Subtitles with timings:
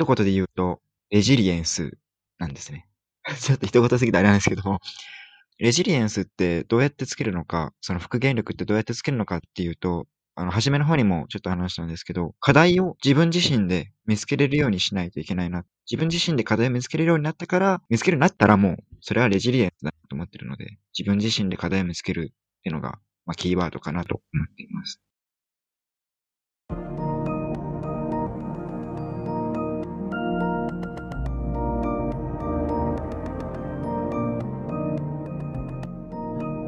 [0.00, 0.80] 一言で言うと、
[1.10, 1.98] レジリエンス
[2.38, 2.88] なんですね。
[3.38, 4.80] ちょっと一言すぎてあれなんですけども、
[5.58, 15.66] レジリエンスってどうやってつけるのか、その復元力ってどうやってつけるのかっていうと、あの、初めの方にもちょっと話したんですけど、課題を自分自身で見つけれるようにしないといけないな。
[15.90, 25.02] 自分自身で課題を見つけれるようになったから、見つけるようになったらもう、それはレジリエンスだと思ってるので、自分自身で課題を見つけるっていうのが、まあ、キーワードかなと思っています。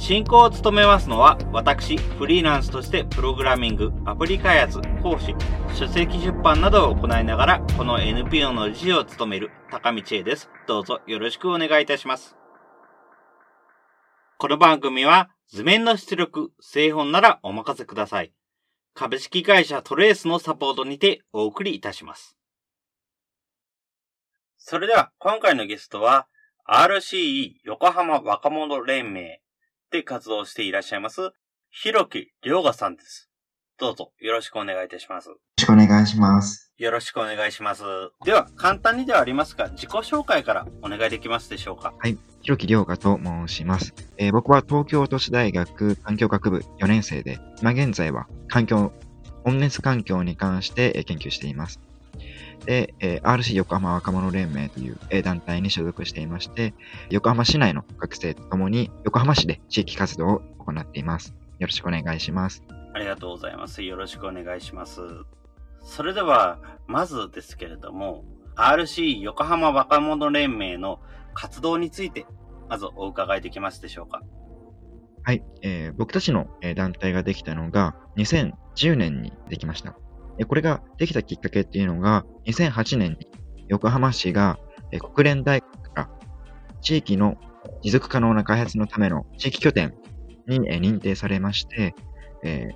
[0.00, 5.34] 進行を務めますのは、私、フリーランスとしてプログラミング、アプリ開発、講師、
[5.74, 10.48] 書籍出版などを行いながら、この NPO の理事を務める高道恵です。
[10.66, 12.34] どうぞよろしくお願いいたします。
[14.38, 18.32] この番組は、図面の出力、製本ならお任せください。
[18.94, 22.38] 株式会社トレースのサポートにてお送りいたします。
[24.56, 26.26] それでは、今回のゲストは、
[26.66, 29.42] RCE 横浜若者連盟
[29.90, 31.32] で活動していらっしゃいます、
[31.70, 33.28] ひろきりょうがさんです。
[33.78, 35.30] どうぞよろしくお願いいたします。
[35.30, 36.72] よろしくお願いします。
[36.76, 37.82] よろしくお願いします。
[38.24, 41.92] では、簡単にではありますが、自己紹介からお願いできますでしょうか？
[41.98, 42.16] はい。
[42.42, 43.94] ひろきりょうがと申します。
[44.16, 48.92] えー、僕は東京都市大学環境学部4年生で、今現在は環境、
[49.44, 51.80] 温熱環境に関して研究しています。
[52.64, 56.74] で、えー、RC 横浜若者連盟という団体に所属していまして、
[57.10, 61.34] 横浜市内の学生と共に横浜市で地域活動を行っています。
[61.58, 62.62] よろしくお願いします。
[62.94, 63.82] ありがとうございます。
[63.82, 65.00] よろしくお願いします。
[65.82, 68.24] それでは、まずですけれども、
[68.56, 71.00] RC 横浜若者連盟の
[71.34, 72.26] 活動について、
[72.68, 74.22] まずお伺いできますでしょうか。
[75.22, 79.96] はい、えー、僕たちの団体ができたのが2010年にできました。
[80.46, 83.28] これができたきっかけっていうのが、2008年に
[83.68, 84.58] 横浜市が
[85.14, 86.10] 国連大学から
[86.80, 87.36] 地域の
[87.82, 89.94] 持続可能な開発のための地域拠点
[90.46, 91.94] に認定されまして、
[92.42, 92.68] え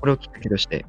[0.00, 0.86] これをきっかけとして、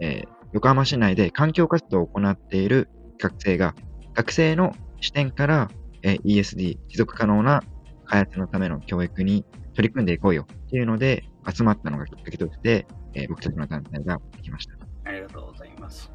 [0.00, 2.88] え横浜市内で環境活動を行っている
[3.18, 3.74] 学生が、
[4.14, 5.70] 学生の視点から、
[6.02, 7.62] え ESD、持続可能な
[8.04, 9.44] 開発のための教育に
[9.74, 14.77] 取り組んでいこうよっていうので集まったのがきっかけとして、え僕たちの団体ができました。
[15.08, 16.12] ありがとうございます。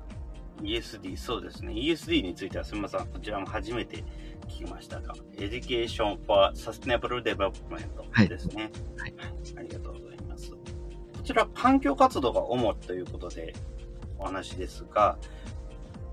[0.61, 1.73] ESD、そうですね。
[1.73, 3.07] ESD についてはすみません。
[3.07, 4.03] こちらも初めて
[4.47, 8.71] 聞きましたが、Education for Sustainable Development ですね。
[8.97, 9.13] はい。
[9.17, 10.51] はい、ありがとうございます。
[10.51, 10.57] こ
[11.23, 13.55] ちら、環境活動が主ということで
[14.19, 15.17] お話ですが、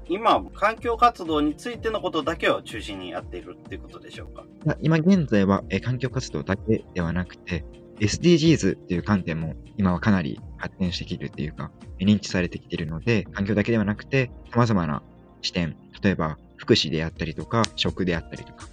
[0.08, 4.44] 今、環境活動についてのことだけを中心にやっているっていうことでしょうか？
[4.80, 7.62] 今現在は、え環境活動だけではなくて、
[8.00, 15.03] SDGs っていう観点も今はかなり発展してきてるっていうか、認知されてきているので、環境だけではなくて、様々な
[15.43, 18.69] 視点、例えば福祉であったりとか、食であったりとか、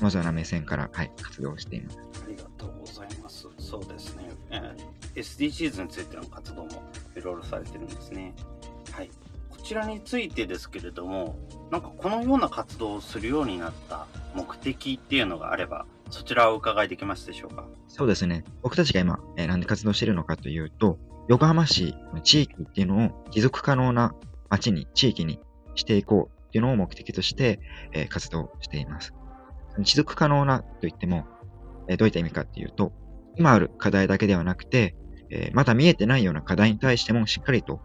[0.00, 1.98] 様々な目線から、はい、活動しています。
[2.24, 3.46] ありがとうございます。
[3.58, 4.30] そうですね。
[4.50, 6.82] えー、SDGs についての活動も
[7.16, 8.34] いろいろされてるんですね。
[8.90, 9.10] はい。
[9.50, 11.38] こちらについてですけれども、
[11.70, 17.66] なんかこのような活動をするようになった目的っていうのがあれば、そちらを伺いできますでしょうか？
[17.88, 18.44] そうですね。
[18.62, 24.14] 僕たちが今、えー、なんで活動しているのかというと、横浜市の地域っていうのを持続可能な
[24.48, 25.40] 街に、地域に
[25.74, 27.60] していこうっていうのを目的として、
[27.92, 29.14] えー、活動しています。
[29.80, 31.26] 持続可能なといっても、
[31.88, 32.92] えー、どういった意味かっていうと、
[33.36, 34.94] 今ある課題だけではなくて、
[35.28, 37.80] え、まだ見えてないような課題に対してもしっかりと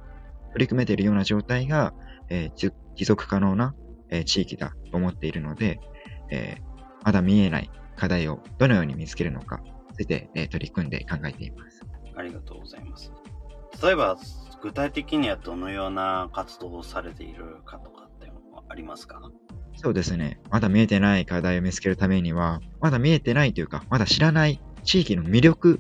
[0.54, 1.94] 取り組めているような状態が、
[2.30, 2.72] え、持
[3.04, 3.74] 続可能な、
[4.10, 5.80] え、地域だと思っているので、
[6.30, 6.58] え、
[7.04, 9.62] まだ見えない課題をどのように見つけるのか、
[9.96, 11.86] ついて、えー、取り組んで考えています。
[12.16, 13.12] ありがとうございます。
[13.84, 14.18] 例えば、
[14.60, 19.22] 具体的にはどのような活動をされているかとかっていうのはありますか？
[19.76, 20.40] そうですね。
[20.50, 25.80] まだ見えてない課題を見つけるためには、まだ見えてないというか、まだ知らない地域の魅力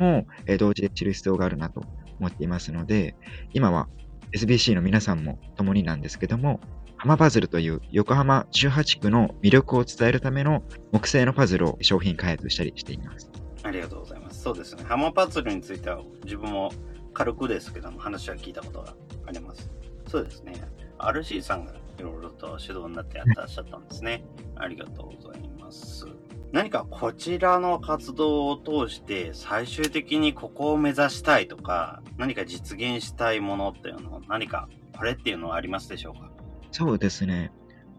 [0.00, 1.84] も、えー、同時で知る必要があるなと
[2.18, 3.14] 思っていますので、
[3.52, 3.86] 今は
[4.32, 6.58] SBC の皆さんも共になんですけども、
[7.00, 10.62] 浜パズルという横浜18区の魅力を伝えるための
[10.92, 13.30] 木製のパズルを商品開発したりしています。
[13.62, 14.42] ありがとうございます。
[14.42, 14.84] そうですね。
[14.84, 16.70] 浜パズルについては自分も
[17.14, 18.94] 軽くですけども話は聞いたことが
[19.26, 19.70] あります。
[20.08, 20.52] そうですね。
[20.98, 24.22] RC さんがいろいろと指導になってやってらっしゃったんですね。
[24.56, 26.06] ありがとうございます。
[26.52, 36.30] 何かこちらの活動を通して最終的にここを目指したいとか、何か実現したいものっていうのは何かこれっていうのはありますでしょうか？
[36.72, 37.52] そうですね。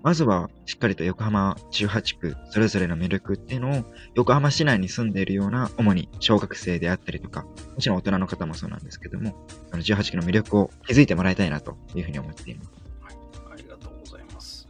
[0.04, 3.86] まずは、しっかりと横浜18区、それぞれの魅力っていうのを、
[4.16, 9.36] 横浜市内に住んでいるような、主に小学生であったりとか、もちろん大人の方もそうなんですけども、
[9.70, 12.72] その18区の魅力を気づいてもらいたいなというふうに思っています。
[13.02, 13.16] はい、
[13.54, 14.68] ありがとうございます。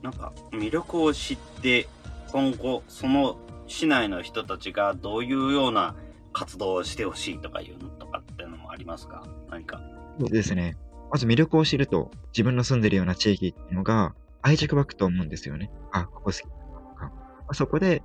[0.00, 1.86] なんか、魅力を知って、
[2.32, 3.36] 今後、その
[3.66, 5.96] 市内の人たちがどういうような
[6.32, 9.22] 活動をしてほしいとかいうのとかっていうのもありますか？
[9.50, 9.82] 何か。
[10.18, 10.78] そうですね。
[11.10, 15.70] まず魅力を知ると、自分の住んでるような地域っていうのが、愛着湧くと思うんですよね。
[15.92, 16.50] あ、ここ好きだと
[16.96, 17.12] か。
[17.52, 18.02] そこで、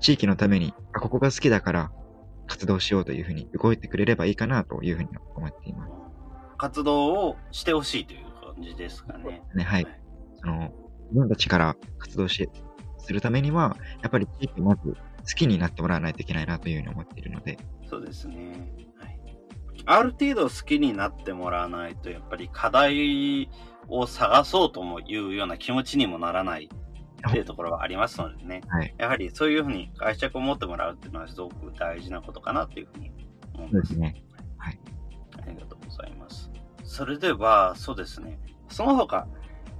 [0.00, 1.92] 地域のために、あ、ここが好きだから
[2.46, 5.92] 活動しようというふうに動いてくれればいいかなというふうに思っています。
[6.58, 9.42] 活動をしてほしいという感じですかね。
[9.54, 9.84] ね、はい。
[9.84, 10.00] はい、
[10.40, 10.72] その、
[11.10, 12.48] 自分たちから活動し、
[12.98, 14.96] するためには、やっぱり地域まず好
[15.36, 17.58] きになってもらわないといけないなというふうに思っているので。
[17.88, 18.52] そうですね。
[18.98, 19.15] はい。
[19.84, 23.50] ある程度好きになってもらわないと、やっぱり課題
[23.88, 26.70] を探そうともいうような気持ちにもならない
[27.28, 33.12] っていうところはありますのでね、はい、やはりそういうふうに愛着を持ってもらうっていうのはすごく大事なことかなっていうふうに
[33.54, 33.88] 思います。
[33.90, 34.24] ですね。
[34.58, 34.80] はい。
[35.38, 36.50] ありがとうございます。
[36.84, 38.38] それでは、そうですね。
[38.68, 39.26] その他、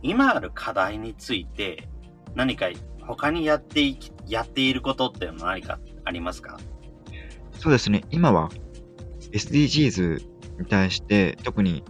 [0.02, 1.88] 今ある課題について
[2.34, 2.66] 何か
[3.00, 6.58] 他にやっていき、やっていることっていうのは何かありますか？
[7.52, 8.04] そうですね。
[8.10, 8.50] 今は
[9.32, 10.22] SDGs
[10.58, 11.84] に対して特に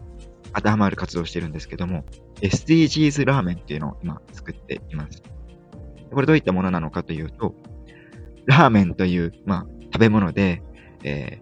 [0.55, 2.05] 当てはまる活動をしてるんですけども、
[2.41, 5.23] SDGs ラーメンっていうのを今作っています。
[6.13, 7.55] これどういったものなのかというと、
[8.47, 10.63] ラーメンという、まあ、食べ物で、
[11.03, 11.41] え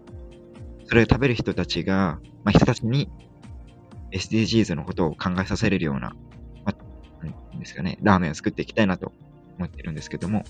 [0.83, 3.09] ー、それを食べる人たちが、まあ、人たちに
[4.11, 6.15] SDGs のことを考えさせれるような、
[6.65, 9.13] まあ、ですかね、ラーメンを作っていきたいなと
[9.57, 10.43] 思ってるんですけども、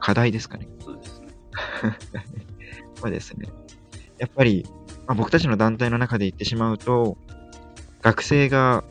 [0.00, 0.68] 課題ですかね。
[0.80, 1.26] そうですね。
[3.02, 3.48] はですね、
[4.18, 4.64] やっぱり、
[5.06, 7.16] まあ、僕たちの団体の中で言ってしまうと、
[8.02, 8.84] 学生が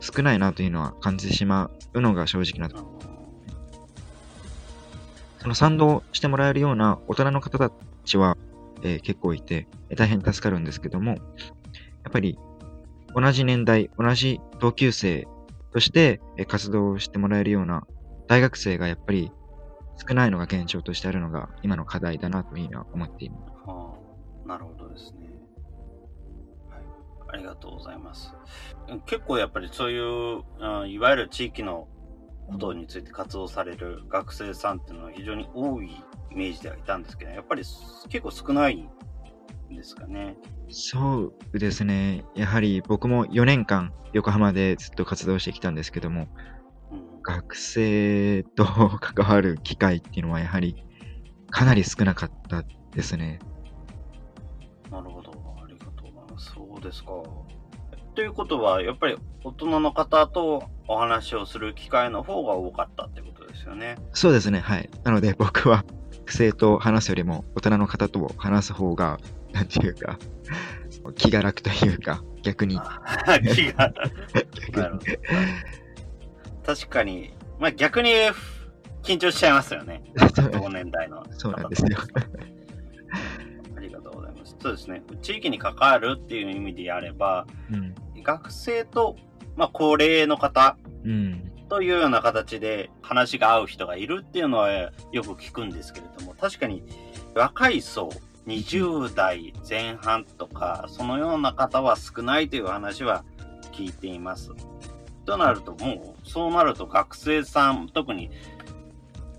[0.00, 3.00] 少ないなというのは感じてしまうのが正直なところ。
[5.38, 7.70] その賛同してもらえるような大人の方た
[8.04, 8.36] ちは、
[8.82, 9.66] えー、結構いて、
[9.96, 11.16] 大変助かるんですけども、や
[12.08, 12.38] っぱり
[13.14, 15.26] 同じ年代、同じ同級生
[15.72, 17.86] として活動してもらえるような
[18.28, 19.32] 大学生がやっぱり
[20.08, 23.52] 少ないのが現状としてあるのが今の課題だなというのは思っています。
[23.66, 23.94] は、
[24.46, 25.30] なるほどですね。
[27.32, 28.34] ありがとうございます。
[29.06, 31.86] 結構やっぱりそういう、うん、いわゆる地域の
[32.50, 35.90] ことについて活動される学生さんっていうのは非常に多い
[36.32, 37.62] イメージではいたんですけど、やっぱり
[38.08, 38.88] 結構少ない
[39.72, 40.36] んですかね。
[40.70, 42.24] そうですね。
[42.34, 46.26] やはり僕も4年間横浜でずっと活動してきたんですけども、
[46.90, 50.84] うん、学生と関わる機会っていうのはやはり
[51.50, 53.38] かなり少なかったですね。
[56.80, 57.10] そうですか。
[58.14, 63.96] ということは、やっぱり大人の方とお話をする機会の方が多かったってことですよね。
[64.12, 64.90] そうですね、はい。
[65.04, 69.18] なので僕は、学生と話すよりも大人の方と話す方が、
[69.52, 70.18] なんていうか、
[71.16, 72.80] 気が楽というか、逆に。
[73.54, 74.10] 気が楽。
[74.72, 75.18] 逆に。
[76.64, 78.10] 確かに、まあ逆に
[79.02, 80.02] 緊張しちゃいますよね。
[80.52, 81.24] 同年代の。
[81.32, 81.98] そうなんですよ。
[84.60, 85.02] そうですね。
[85.22, 89.16] 地域に関わるっていう意味であれば、うん、学生と、
[89.56, 90.76] まあ、高齢の方、
[91.70, 94.70] というような形で話が合う人がいるっていうのは
[95.12, 96.82] よく聞くんですけれども、確かに
[97.34, 98.10] 若い層、
[98.46, 103.24] 20代前半とか、そのような方は少ないという話は
[103.72, 104.50] 聞いています。
[105.24, 108.30] となると、もう、そうなると学生さん、特に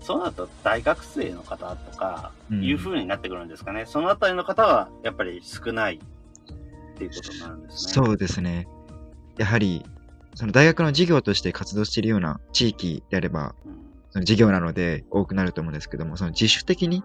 [0.02, 3.82] そうだと大学生の方とか、いう風になってくるんですかね。
[3.82, 7.92] うん、そのあたりの方は、やっぱり少ないっていうことになるんですね。
[7.92, 8.68] そうですね。
[9.38, 9.84] やはり、
[10.34, 13.72] その大学の授業として活動しているような地域であれば、うん、
[14.10, 17.02] その授業なので多くなると思うんですけども、その自主的に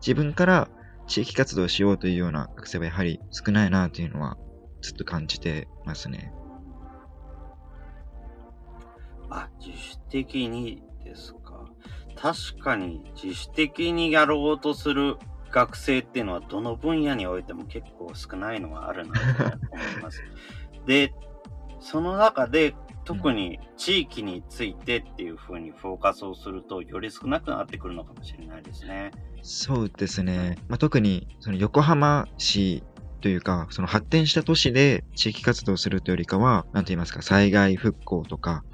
[0.00, 0.68] 自分から
[1.06, 4.36] 地域活動しようというような学生はやはり少ないなというのは
[4.80, 6.32] ずっと感じてますね。
[9.30, 11.34] あ、自主的にです
[12.24, 15.18] 確かに自主的にやろうとする
[15.50, 20.22] 学生っていうのはどの分野においても結構少ないのがあるなと思います。
[20.88, 21.12] で、
[21.80, 29.10] その中で特に地域についてっていうふうにフォーカスをするとより少なくなってくるのかもしれないですね。
[29.42, 30.56] そうですね。
[30.68, 32.82] まあ、特にその横浜市
[33.20, 38.64] というか、その発展した都市で地域活動するというよりかは、なんと言いますか、災害復興とか、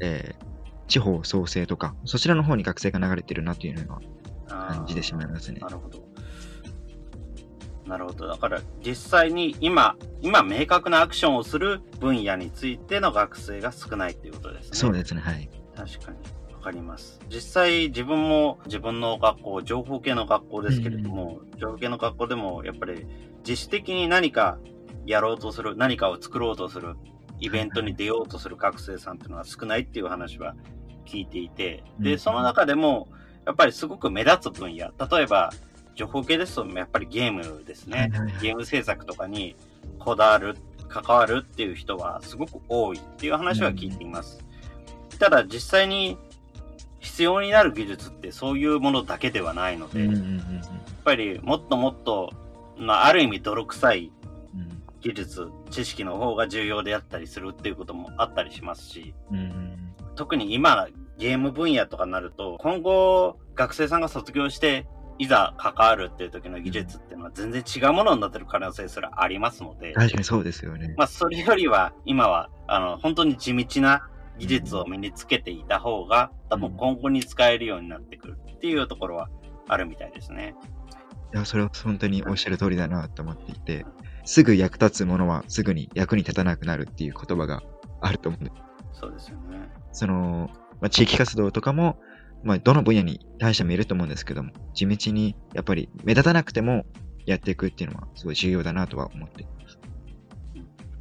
[0.00, 0.55] えー、
[0.88, 4.00] 地方創生とか、そちらの方に学生が流れてるなというのは
[4.48, 5.60] 感じてしまいますね。
[5.60, 6.06] なるほど。
[7.86, 8.26] なるほど。
[8.26, 14.70] だから実際に今、今明確なアクションをする分野についての学生が少ないっていうことですね。
[14.72, 15.48] そうですね、はい。
[15.76, 16.18] 確かに。
[16.52, 17.20] わかります。
[17.28, 23.06] 実際自分も自分の学校、情報系の学校ですけれども、うん、情報系の学校でもやっぱり
[23.46, 24.58] 自主的に何か
[25.04, 26.96] やろうとする、何かを作ろうとする、
[27.38, 30.56] イベントに出ようとする学生さんっていうのは少ないっていう話は
[31.06, 33.08] 聞いていて、で、その中でも、
[33.46, 35.52] やっぱりすごく目立つ分野、例えば、
[35.94, 38.10] 情報系ですと、やっぱりゲームですね。
[38.42, 39.56] ゲーム制作とかに
[39.98, 40.56] こだわる、
[40.88, 44.44] 関わるっていう人はすごく多いっていう話は聞いています。
[45.18, 46.18] ただ実際に
[47.00, 50.12] 必要になる技術ってそういうものだけではないので、やっ
[51.04, 52.32] ぱりもっともっと、
[52.76, 54.12] まあ、ある意味泥臭い
[55.00, 59.14] 技術、知識の方が重要であったりするっていうこともあったりしますし、
[60.16, 64.86] 特に今ゲーム分野とかになると、今後学生さんが卒業して
[65.18, 69.92] いざ関わるっていう時の技術っていうのは全然違うものになってる可能性すらありますので。
[69.94, 70.94] 確かにそうですよね。
[70.96, 74.08] まあ、それよりは、今は、あの、本当に地道な
[74.38, 79.30] 技術を身につけていた方が、多分今後に使えるようになってくるっていうところは
[79.68, 80.54] あるみたいですね。
[81.32, 83.86] いや、それは本当におっしゃる通りだなと思っていて、
[84.24, 87.62] すぐ役立つものはすぐに役に立たなくなるっていう言葉が
[88.00, 88.52] あると思うんで。
[88.92, 89.45] そうですよね。
[89.96, 90.50] その、
[90.80, 91.98] まあ、地域活動とかも、
[92.44, 96.84] まあ、どの分野に対してもいると思うんですけども、地道にやっぱり目立たなくても
[97.24, 99.78] やっていくっていうのはすごい重要だなとは思っています。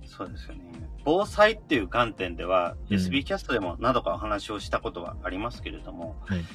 [0.05, 0.61] そうですよね。
[1.03, 6.45] 防災っていう観点では、うん、SB キャストでも何度かお話をしたことはありますけれども、はい、や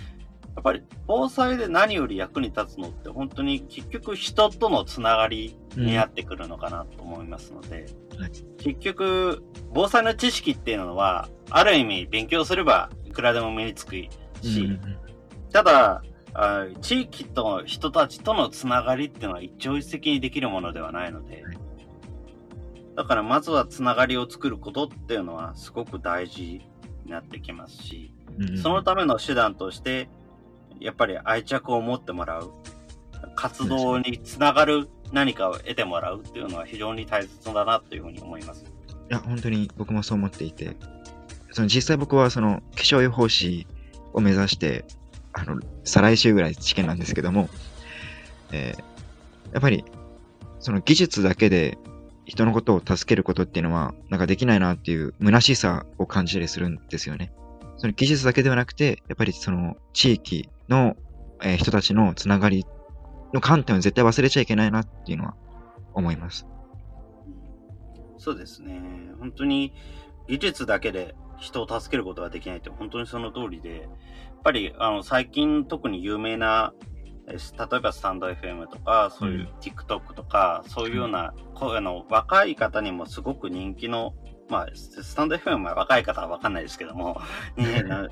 [0.60, 14.08] っぱり防災で何より役に立つのって本当に結局人とのつながりになってくるのかなと思いますので、うんはい、結局防災の知識っていうのはある意味勉強すればいくらでも身につくし、
[14.42, 14.80] うん、
[15.52, 16.02] ただ
[16.34, 21.44] あ、地域と人たちとのつながりっていうのは一朝一夕にできるものではないので、
[22.96, 26.62] だからまずはつながりを作ることっていうのはすごく大事
[27.04, 30.08] になってきますし、うん、そのための手段として、
[30.80, 32.50] やっぱり愛着を持ってもらう、
[33.36, 38.64] 活動につながる何かを得てもらうっていうのは非常に大切だなというふうに思います。
[38.64, 40.76] いや、本当に僕もそう思っていて、
[41.52, 43.66] その実際僕はその気象予報士
[44.12, 44.84] を目指して、
[45.32, 47.48] あの、再来週ぐらい試験なんですけども、
[48.52, 49.84] えー、やっぱり、
[50.60, 51.78] その技術だけで
[52.26, 57.32] 人のことを助けることっていうのは、なんかできないなっていう虚しさを感じたりするんですよね。
[57.80, 60.96] その技術だけではなくて、やっぱりその地域の、
[61.42, 62.66] えー、人たちのつながり
[63.32, 65.34] の観点を絶対忘れちゃいけないなっていうのは
[65.94, 66.46] 思います。
[68.18, 68.82] そうですね。
[69.18, 69.72] 本当に
[70.28, 73.90] 技術だけで人を助けることができないって本当にその通りで、やっ
[74.44, 76.74] ぱりあの最近特に有名な、
[77.26, 81.32] 例えばスタンド FM とか、そういう TikTok とか、うん、そういうような、
[81.62, 84.12] うあの若い方にもすごく人気の、
[84.50, 87.20] まあ、スタンド FM は若い方はわかんないですけども、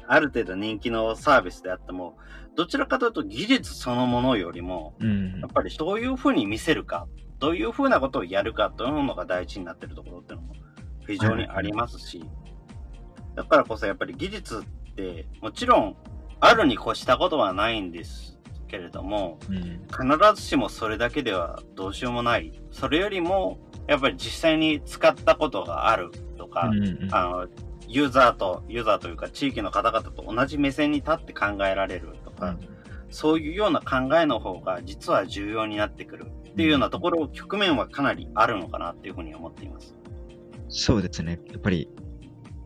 [0.07, 2.17] ある程度人気のサービスであっても、
[2.57, 7.07] どちらかというと技術そのものよりも、うん、やっぱりどういうふうに見せるか、
[7.39, 10.55] どういうふうなことをやるかというのが大事になっているところっていうのも
[11.07, 12.25] 非常にありますし、
[13.35, 15.97] だからこそやっぱり技術ってもちろん
[16.41, 22.61] あるに越したことはないんですけれども、うん、必ずしもそれだけではどうしようもない。
[22.71, 26.11] それよりもやっぱり実際に使ったことがある。
[26.11, 27.47] とか、うんうん、あの
[27.87, 32.59] ユーザーと、ユーザーというか地域の方々と同じ目線に立って考えられるとか、うん、
[33.11, 39.95] そういうような考えの方が実は重要になってくるっていうようなところ、局面はかなりあるのかなっていうふうに思っています。
[40.69, 41.41] そうですね。
[41.51, 41.89] やっぱり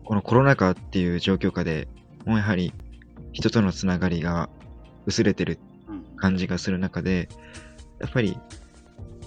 [0.03, 1.87] このコロナ禍っていう状況下で
[2.25, 2.73] もうやはり
[3.31, 4.49] 人とのつながりが
[5.05, 5.57] 薄れてる
[6.17, 7.29] 感じがする中で、
[7.99, 8.37] やっぱり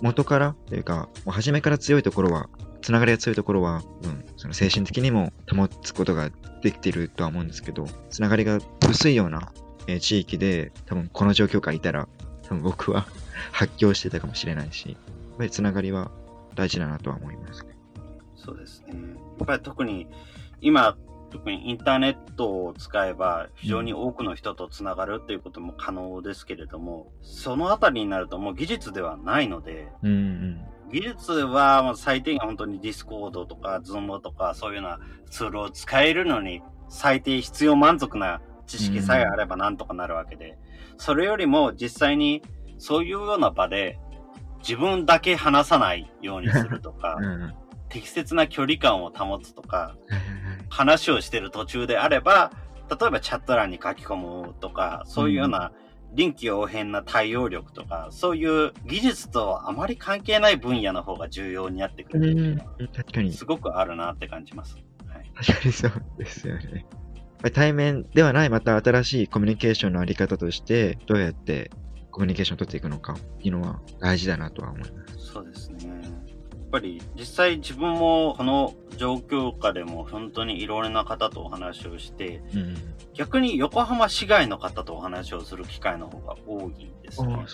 [0.03, 2.49] 元からというか、もう初めから強いところは、
[2.87, 6.31] つながりが強いところは、うん、その精神的にも保つことが
[6.63, 9.53] できているとは思うんですけど、つながりが薄いような、
[9.89, 12.07] えー、地域で、多分この状況下いたら、
[12.45, 13.09] 多分僕は
[13.51, 16.13] 発狂してたかもしれないし、やっぱりつながりは
[16.55, 17.77] 大事だなとは思いますね。
[18.37, 18.95] そうですね。
[19.39, 20.07] やっぱり特に
[20.61, 20.97] 今、
[21.33, 30.61] 特にインターネットを使えば非常に多くの人とつながるっていうことも可能ですけれども、そのあたりになるともう技術ではないので、うんうん、
[30.93, 35.01] 技術は最低限本当に Discord とか Zoom とかそういうような
[35.31, 40.59] ツールを使えるのに最低必要満足な知識さえあればなんとかなるわけで、
[40.99, 42.43] それよりも実際に
[42.79, 43.99] そういうような場で
[44.59, 47.55] 自分だけ話さないようにするとか、うん
[47.89, 49.97] 適切な距離感を保つとか、
[50.69, 52.51] 話をしてる途中であれば、
[52.91, 55.73] 例えばチャット欄に書き込むとか、そういうような
[56.13, 63.33] 臨機応変な対応力とか、そういう技術とあまり関係ない分野の方が重要になってくるっていうのはうん、確かに。
[63.33, 64.77] すごくあるなって感じます。
[65.09, 65.31] はい。
[65.35, 66.87] 確かにそうですよね。
[67.53, 71.71] 対面ではない、また新しいコミュニケーションのあり方として、どうやって
[72.11, 75.19] コミュニケーションを取っていくのかっていうのは大事だなとは思います。
[75.19, 75.76] そうですね。
[76.77, 82.77] やっぱり実際自分もこの状況下でも本当にいろいろな方とお話をして、うん。
[83.15, 87.47] 逆に横浜市外の方とお話をする機会の方が多いんですね。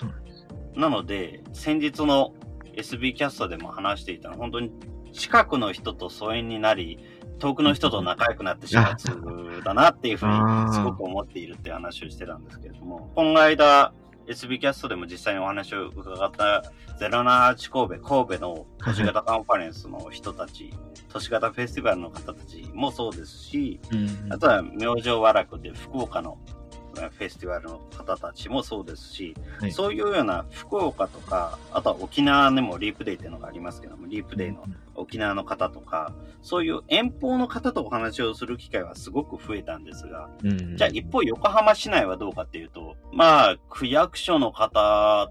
[0.75, 2.35] なので、先日の
[2.75, 4.73] SB キャストでも話していたのは、本当に
[5.13, 6.99] 近くの人と疎遠になり、
[7.39, 13.93] 遠くの人と仲良くなってしまうだなっていうふうにすごく思っているって話をしてたんですけれども、この間
[14.27, 16.63] SB キャストでも実際にお話を伺った
[17.01, 20.73] 078神戸、神戸の都市型カンファレンスの人たち、
[21.09, 24.33] 都市型フェスティバルの方たちもそうですし、うん。
[24.33, 26.62] あとは明星和楽で福岡のえー
[26.95, 40.77] フェスティバルの方たちもそうですし、はいそういうような福岡とか、あとは沖縄でもリープデイっていうのがありますけども、リープデイの沖縄の方とか、そういう遠方の方とお話をする機会はすごく増えたんですが、うん。
[40.77, 45.31] じゃあ一方横浜市内はどうかっていうと、まあ区役所の方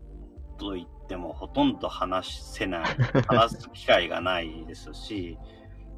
[0.58, 2.84] といってもほとんど話せない、
[3.28, 5.38] 話す機会がないですし、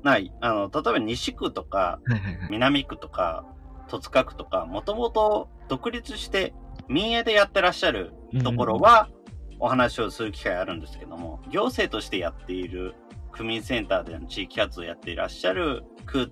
[0.03, 1.99] ない、あの、例えば西区とか。
[2.49, 3.45] 南区とか
[3.89, 6.53] 戸塚区とか、もともと独立して
[6.87, 8.13] 民営でやってらっしゃる
[8.43, 9.09] ところは
[9.59, 12.95] お話をする機会あるんですけども、行政としてやっている
[13.31, 16.31] 区民センターでの地域活動をやっていらっしゃる区、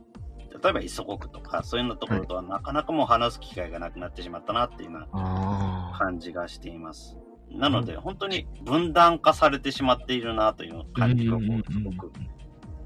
[0.64, 5.92] 例えば磯子区とか、そういうようなところとはなかなかもう話す機会がなくなってしまったなっていうような。
[5.98, 7.18] 感じがしています。
[7.52, 12.12] なので、本当に分断化されてしまっているなという感じをすごく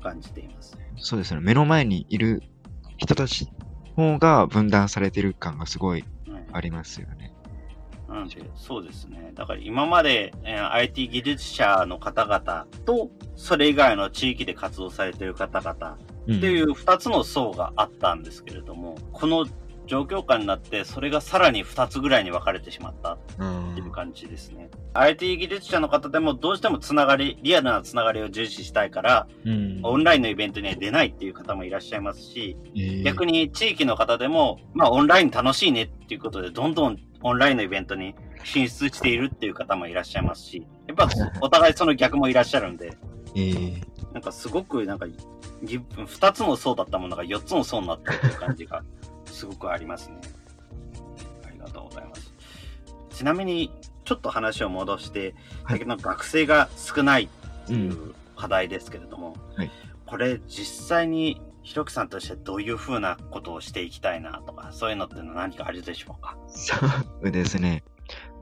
[0.01, 0.77] 感じています。
[0.97, 1.41] そうですね。
[1.41, 2.41] 目の前にいる
[2.97, 3.51] 人たちの
[3.95, 7.33] 方が分断されてる感がすごいはいありますよね。
[8.07, 9.31] なので、そうですね。
[9.33, 15.97] だから今まで、えー IT 技術者の方々と、それ以外の地域で活動されている方々
[16.27, 19.45] うんっていう二つの層があったんですけれども、この
[19.85, 23.17] 状況下になって、それがさらに二つぐらいに分かれてしまった。
[23.37, 23.71] うん。
[23.71, 24.69] っていう感じですね。
[24.93, 29.79] IT 技術者の方でもどうしてもつながり、リアルなつながりを重視したいから、うん。
[29.83, 33.03] オンラインのイベントには出ないっていう方もいらっしゃいますし、えー。
[33.03, 41.09] 逆に地域の方でも、まあオンライン楽しいねっていうことで、どんどんオンラインのイベントに進出しているっていう方もいらっしゃいますし、やっぱ
[41.41, 42.97] お互いその逆もいらっしゃるんで、
[43.35, 43.95] えー。
[44.13, 45.07] なんかすごくなんか、
[45.61, 48.81] ぎ二つの層だったものが四つの層になってるっていう感じが
[49.35, 50.21] すごくありますね。
[51.45, 52.33] ありがとうございます。
[53.09, 53.71] ちなみに、
[54.03, 59.71] ちょっと話を戻して、はい学生が少ないっていう課題ですけれども、はい
[60.05, 66.37] これ実際にひろきさんとしてどういうふうなことをしていきたいなとか、そういうのってのは何かあるでしょうか？
[66.47, 66.75] そ
[67.23, 67.83] うですね。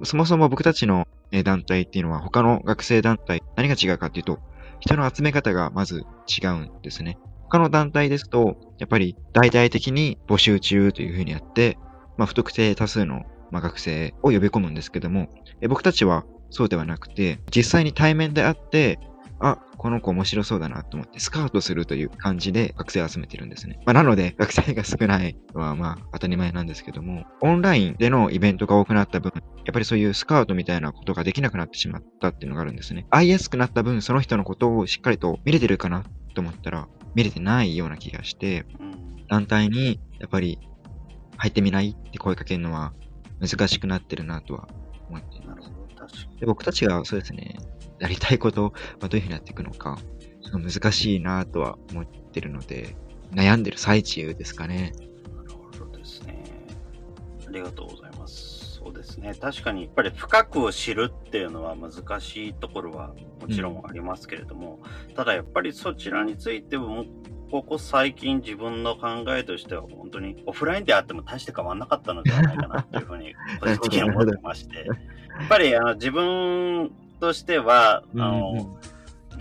[0.03, 4.39] そもそも僕たちのえー団体っていうのは他の学生団体、何が違うかっていうと、
[4.82, 7.17] 人の集め方がまず違うんですね。
[7.54, 11.78] 他の団体ですと、やっぱり大々的に募集中というふうにやって、
[12.18, 15.30] まあ、不特定多数の、学生を呼び込むんですけども、
[15.70, 18.98] 僕たちはそうではなくて、実際に対面で会って、
[19.39, 23.80] あ、この子面白そうだなと思ってスカウトするという感じで学生を集めてるんですね。
[23.86, 33.06] まあ、なので学生が少ないのはまあ当たり前なんですけども、オンラインでのイベントが多くなった分、やっぱりそういうスカウトみたいなことができなくなってしまったっていうのがあるんですね。
[33.12, 39.28] 会いやすくなった分、その人のことをしっかりと見れてるかなと思ったら、見れてないような気がして、うん。
[39.28, 40.60] 団体にやっぱり
[41.38, 42.93] 入ってみないって声かけるのは
[43.39, 44.67] 難しくなってるなとは
[45.10, 45.71] 思っています。
[46.39, 47.56] で僕たちがそうですね、
[47.99, 49.97] やりたいことをまあどういうふうにやっていくのか、
[50.52, 52.95] 難しいなとは思ってるので、
[53.32, 54.91] 悩んでる最中ですかね。
[55.36, 56.43] なるほどですね。
[57.47, 58.03] ありがとうございます。
[59.13, 59.34] ですね。
[59.39, 64.80] 確かに、やっぱり深くを知るっていうのは難しいところはもちろんありますけれども、
[65.15, 67.06] ただやっぱりそちらについても、
[67.52, 74.84] ここ最近自分の考えとしては本当にオフラインであっても大して変わんなかったのではないかなというふうに 個人的に思ってまして、や
[75.45, 78.80] っぱりあの自分としては、あの、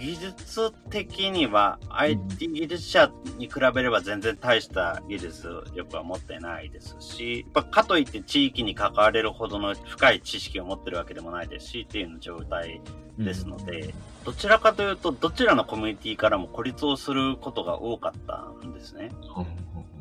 [0.02, 12.80] 技術的には IT 技術者に比べれば全然大した技術力は持ってないですし、やっぱかといって地域に関われるほどの深い知識を持ってるわけでもないですしっていう状態
[13.16, 19.12] ですので、どちらかというとどちらのコミュニティからも孤立をすることが多かったんですね。
[19.36, 19.46] うん、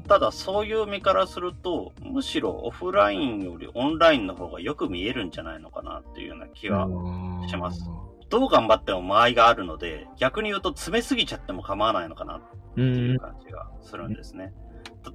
[0.07, 6.87] ただそういう身からすると、むしろオフラインよりオンラインの方がよく見えるんじゃないのかなっていうような気は
[7.47, 7.83] します
[8.32, 12.39] どう頑張っても間合いがあるので、逆に言うと詰めすぎちゃっても構わないのかなっ
[12.76, 12.82] てう。
[12.82, 14.54] いうん感じがするんですね。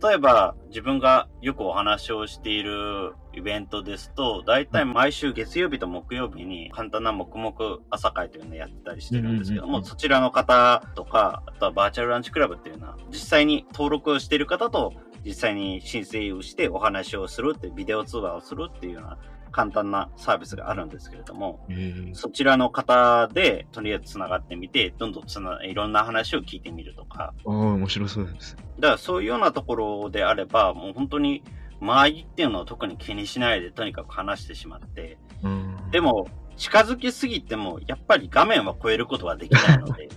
[0.02, 7.54] 例えば自分がよくお話をしているイベントですと、大体毎週月曜日と木曜日に簡単な黙々
[7.88, 14.92] 朝会というのをやってたりしてるんですけども、そちらの方とか、あとはバーチャルランチクラブっていうのは、実際に登録をしている方と
[15.24, 19.18] 実際に申請をしてお話をするって、ビデオ通話をするっていうような
[19.56, 22.14] 簡単なサービスがあるんですけれども、えー。
[22.14, 28.54] そちらの方でとりあえず繋がってみて、どんどんつないろんな話を聞いてみるとか、ああ、面白そうです。
[28.78, 31.42] だからそういうようなところであれば、もう本当に
[31.80, 35.90] 周りっていうのを特に気にしないでとにかく話してしまって、うん。
[35.90, 40.10] で、も近づきすぎてもやっぱり画面は越えることはできないので、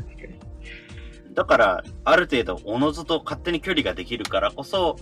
[1.34, 4.98] だからある程度おのずと勝手に距離ができるからこそ、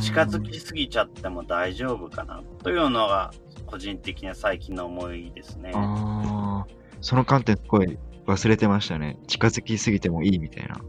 [0.00, 3.32] 近づきすぎちゃっても大丈夫かなというのが
[3.70, 5.70] 個人的な最近の思いですね。
[5.74, 6.66] ああ、
[7.00, 9.16] その観点すごい忘れてましたね。
[9.28, 10.80] 近づきすぎてもいいみたいな。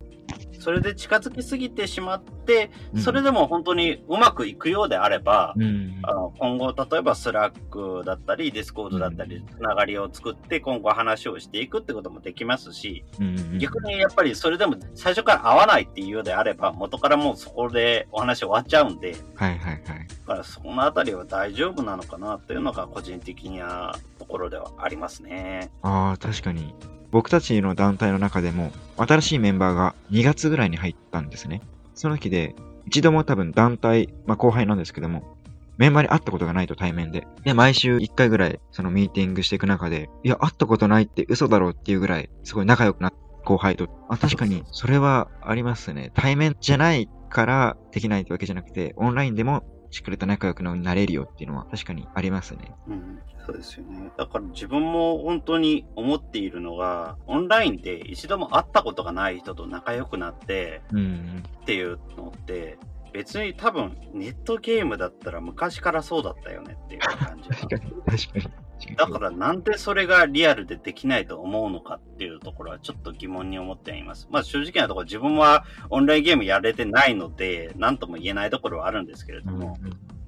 [0.61, 19.83] それで近づきすぎてしまって、うんそれでも本当にうまくいくようであれば、うんあの今後、例えば Slack だったり、 Discord だったり、つながりを作って、今後話をしていくってこともできますし、うん逆にやっぱりそれでも最初から合わないっていうようであれば、元からもうそこでお話終わっちゃうんで、はいはいはい。
[19.83, 25.71] だからそのあたりは大丈夫なのかなというのが個人的なところではありますね。
[25.81, 26.73] ああ、確かに。
[27.11, 31.61] 僕たちの団体の中でも、新しいメンバーが2月ぐらいに入ったんですね。
[31.93, 32.55] その時で、
[32.87, 35.37] 一度も多分団体、まあ後輩なんですけども、
[35.77, 37.27] メンバーに会ったことがないと対面で。
[37.43, 43.89] で、毎週1回ぐらい、そのミーティングしていく中で、いや、会ったことないって嘘だろうっていうぐらい、すごい仲良くなった後輩と。
[44.07, 46.11] あ、確かに、それはありますね。
[46.13, 52.73] 対面じゃないからできないってわけじゃなくて、オンラインでもしっかりと仲良くなれるよっていうのは確かにありますね。
[52.87, 54.09] うん、そうですよね。
[54.17, 61.43] だから自分も本当に思っているのが、オンラインで一度も会ったことがない人と仲良くなってうん。
[61.61, 62.77] っていうのって、
[63.13, 67.85] 別に多分ネットゲームだったら昔からそうだったよねっていう感じ 確かが。
[67.85, 68.71] に、確かに。
[68.95, 74.27] だからなんでそれがリアルでできないと思うのかっていうところはちょっと疑問に思っています。
[74.31, 79.77] まあ正直なところ自分はオンラインゲームやれてないので、なんとも言えないところはあるんですけれども、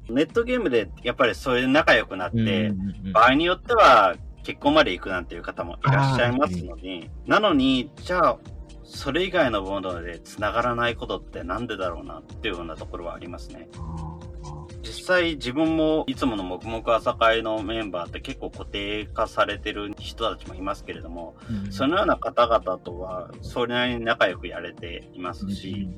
[0.10, 8.38] ネットゲームでやっぱりそれで仲良くなって、うんうんうん場合によっては結婚まで行くなんていう方もいらっしゃいますので、なのに、じゃあ、
[8.94, 13.68] それ以外のもので繋がらないことってなんでだろうなっていうようなところはありますね。
[14.84, 21.36] 実際自分もいつもの黙々朝会のメンバーって結構固定化されてる人たちもいますけれども、
[21.72, 25.90] そのような方々とはそれなりに仲良くやれていますし、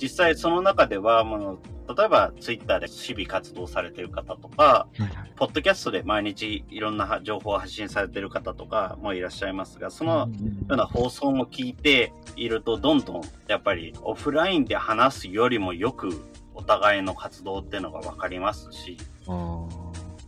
[0.00, 4.88] 実際その中ではもう、例えばツイッターで日々活動されてる方とか、
[5.36, 10.28] ポッドキャストで毎日いろんな情報を発信されてる方とかもいらっしゃいますが、そのよ
[10.70, 16.08] うな放送も聞いていると、どんどんやっぱりオフラインで話すよりもよく
[16.54, 18.96] お互いの活動っていうのが分かりますし、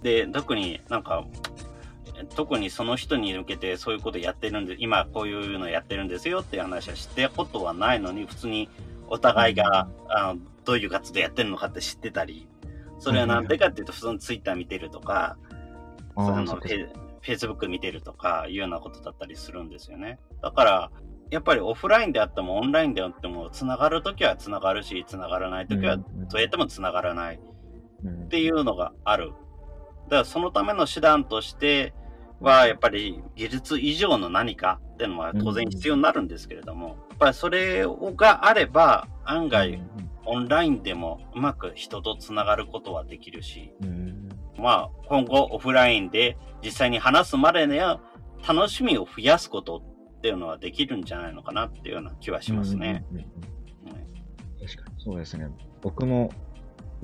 [0.03, 1.25] で、特になんか、
[2.35, 8.69] 特にその人に向けてそういうことやってるんで、今こういうのやってるんですよっていう話は知ったことはないのに、普通に
[9.09, 12.47] お互いが、あのどういう活動やってるのかって知ってたり、
[12.99, 15.39] それはなんでかっていうと、普通にツイッター見てるとか、
[16.17, 16.89] そのフェ
[17.27, 20.19] フェイスブック見てるとかいうようなことだったりするんですよね。
[20.43, 20.91] だから、
[21.31, 26.05] やっぱりオフラインであってもオンラインであっても、つながるときはつながるし、つながらないときはど
[26.39, 27.41] うやってもつながらない。
[28.07, 29.33] っていうのがある。
[30.05, 31.95] だからそのための手段として
[32.41, 39.83] は、やっぱり技術以上の何かっていうのは当然必要になるんですけれども、やっぱりそれがあれば、案外
[40.27, 43.73] オンラインでもうまく人とつながることはできるし、
[44.59, 48.01] まあ今後オフラインで実際に話すまでには
[48.47, 49.83] 楽しみを増やすこと
[50.19, 53.05] っていうのはできるんじゃないのかなっていうような気はしますね。
[54.61, 55.49] 確かにそうですね。
[55.81, 56.31] 僕も、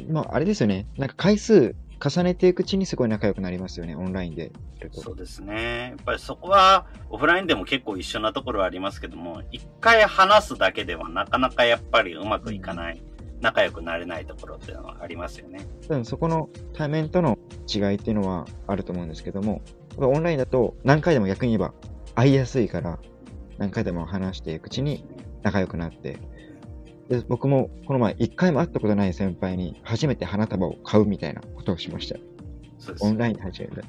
[0.09, 0.89] まあ、あれですよね。
[0.97, 4.51] なんか回数重ねていくうちにすごい仲良くなりますよね、オンラインで。
[4.91, 5.91] そうですね。
[5.91, 13.01] やっぱりそこはオフラインでも結構一緒なところはありますけども、一回話すだけではなかなかやっぱりうまくいかない、
[13.43, 15.67] 仲良くなれないところっていうのはありますよね。
[15.83, 19.61] 多分そこの対面との違いっていうのはあると思うんですけども、
[19.99, 21.75] オンラインだと何回でも逆に言えば
[22.15, 22.99] 会いやすいから、
[23.59, 25.05] 何回でも話していくうちに
[25.43, 26.19] 仲良くなって、
[27.09, 32.17] で僕もこの前一回も会ったことない先輩に初めて花束を買うみたいなことをしました。
[33.01, 33.83] オンラインで初めて。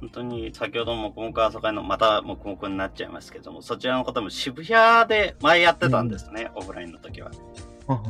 [0.00, 7.32] 本当に先ほども黙々朝会のまた黙々になっちゃいますけども、そちらの方も渋谷で前やってたんですね、オフラインの時は。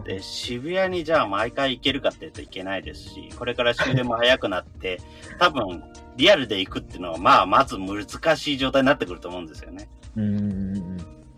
[0.04, 5.00] で、渋谷にじゃあ毎回行けるかって言うといけないですし、これから終電も早くなって、
[5.38, 5.82] 多分
[6.16, 9.88] リアルで行くっていうのはまあまず難しい状態になってくると思うんですよね。
[10.16, 10.85] うん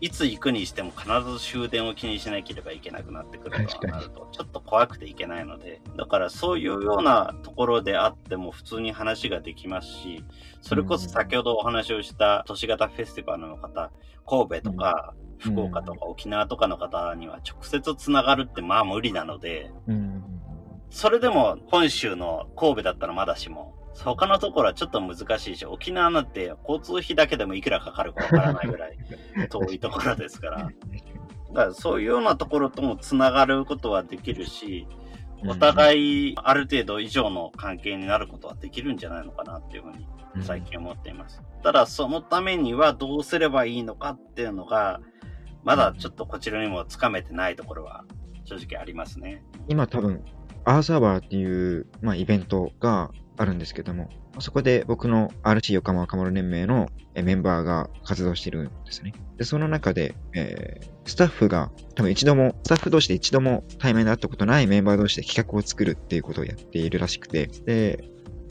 [0.01, 10.23] いつ行くにしても必ず終電を気にしなければいけなくなってくるとなると、ちょっと怖くていけないので、だからそういうようなところであっても普通に話ができますし、
[10.61, 13.91] それこそ先ほどお話をした都市型フェスティバルの方、
[14.25, 19.71] 神戸とか福岡とか沖縄とかの方には直接つながるってまあ無理なので、
[20.89, 28.97] それでも本州の神戸だったらまだしも、他のところはちょっと難しいし、沖縄なんて交通費だけでもいくらかかるかわからないぐらい
[29.49, 30.57] 遠いところですから。
[30.57, 34.87] だからそういうようなところともつながることはできるし、
[35.47, 40.05] お互いある程度以上の関係になることはできるんじゃないのかなっていうふうに
[40.41, 41.41] 最近思っています。
[41.63, 45.01] ただそのためにはどうすればいいのかっていうのが、
[45.63, 48.05] まだちょっとこちらにもつかめてないところは
[48.45, 49.43] 正直ありますね。
[49.67, 50.23] 今多分、
[50.65, 59.13] アーサーバーっていう、まあ、イベントがあるんですけども、そこで僕の RC 横浜若者連盟のメンバーが活動してるんですね。
[59.37, 68.03] で、その中で、えー、スタッフが多分一度も、スタッフ同士で一度も対面で会ったことないメンバー同士で企画を作るっていうことをやっているらしくて、で、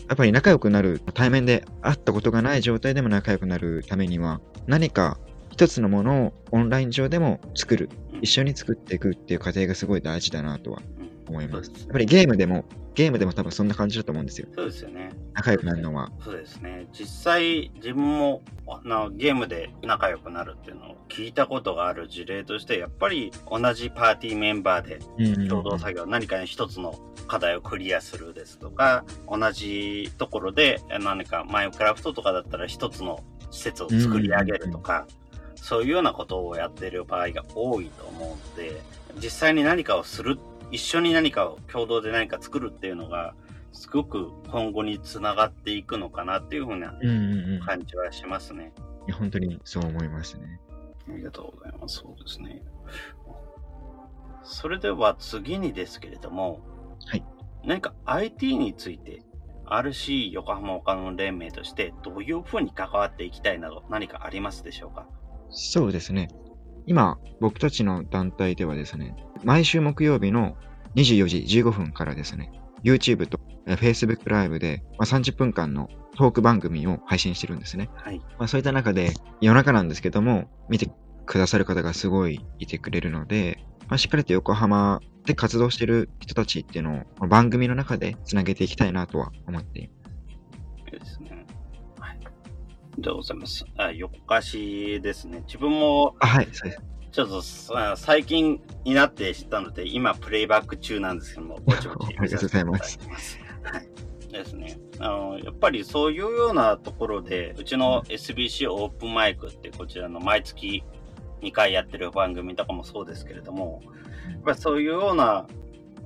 [0.09, 5.19] やっぱり仲良くなる、対面で会ったことがない状態でも仲良くなるためには、何か
[5.51, 7.91] 一つのものをオンライン上でも作る、
[8.23, 10.81] 一緒に作っていくっていう過程がすごい大事だなとは
[11.31, 11.71] 思います。
[11.81, 12.65] やっぱりゲームでも、
[12.95, 14.49] ゲームでも多分そんな感じだと思うんですよ。
[14.55, 15.11] そうですよね。
[15.35, 16.11] 仲良くなるのは。
[16.25, 16.87] そうですね。
[16.93, 18.43] 実際、自分も
[18.85, 24.99] なゲームで仲良くなるっていうのを聞いたことがある事例として、やっぱり同じパーティーメンバーで
[25.49, 35.07] 共同作業、何か一つの課題をクリアするですとか、同じところで何かマインクラフトとかだったら一つの施設を作り上げるとか、
[35.55, 38.81] そういうようなことをやってる場合が多いと思うので、
[39.23, 40.39] 実際に何かをする
[40.71, 43.35] 一緒に何かを共同で何か作るっていうのが、
[43.73, 46.93] すごく今後につながっていくのかなっていうふうな
[47.65, 48.73] 感じはしますね。
[48.77, 50.61] うんうんうん、本当にそう思いますね。
[51.09, 51.97] ありがとうございます。
[51.97, 52.63] そうですね。
[54.43, 56.61] それでは次にですけれども、
[57.07, 57.25] はい。
[57.65, 59.23] 何か IT について
[59.67, 65.07] RC 横浜岡野連盟としてどういうふうに関わっていきたいなど何かありますでしょうか？
[65.51, 66.29] そうですね。
[66.89, 70.57] 今、僕たちの団体ではですね、毎週木曜日の
[70.97, 72.51] 24時15分からですね、
[72.83, 77.91] YouTube と Facebook ライブで、まあ、30分間のトーク番組を配信してるんですね。
[77.95, 78.21] はい。
[78.39, 80.91] まあ、そういった中で、夜中なんですけども、見て
[81.27, 90.95] くださる方がすごいいてくれるので、まあ、しっかりと横浜で活動してる人たちっていうのを番組の中でつなげていきたいなとは思っています。
[90.95, 91.38] いいですね。
[93.01, 93.65] でございます。
[93.77, 95.43] あ、横かしですね。
[95.47, 96.49] 自分も、あはい。
[97.11, 97.43] ちょっと
[97.97, 102.17] 最近になって知ったので、今プレイバック中なんですけども、 ぼちぼち。
[102.19, 102.99] ありがとうございます。
[103.63, 104.33] はい。
[104.33, 104.79] ですね。
[104.99, 110.83] あの、やっぱりそういうようなところで、うちの SBC オープンマイクってこちらの毎月
[111.41, 113.83] 2回やってる番組とかもそうですけれども、
[114.31, 115.47] やっぱりそういうような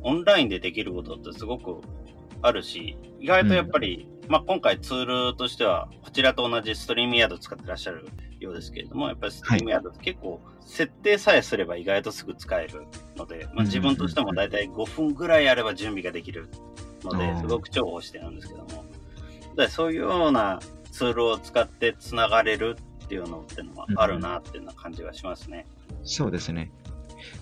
[0.03, 1.81] オンラインでできることってすごく
[2.43, 8.09] あるし、意外とやっぱりまあ、今回ツールとしては、こちらと同じストリームヤード使ってらっしゃる
[8.41, 16.49] ようですけれども、やっぱりストリームヤードって結構、設定さえすれば意外とすぐ使えるので、まあ、自分としても大体5分ぐらいあれば準備ができる
[17.05, 18.87] ので、すごく重宝してるんですけども、
[19.55, 20.61] だそういうような
[20.93, 25.67] ツールを使ってつながれるっていうのってのはあるなっていうな感じがしますね。
[25.91, 26.71] うん、そうですね。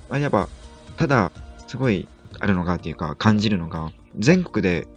[0.09, 0.49] まあ、やっぱ、
[0.97, 1.31] ただ、
[1.69, 2.09] すごい
[2.41, 4.89] あるのがっていうか、感じるのが、全国で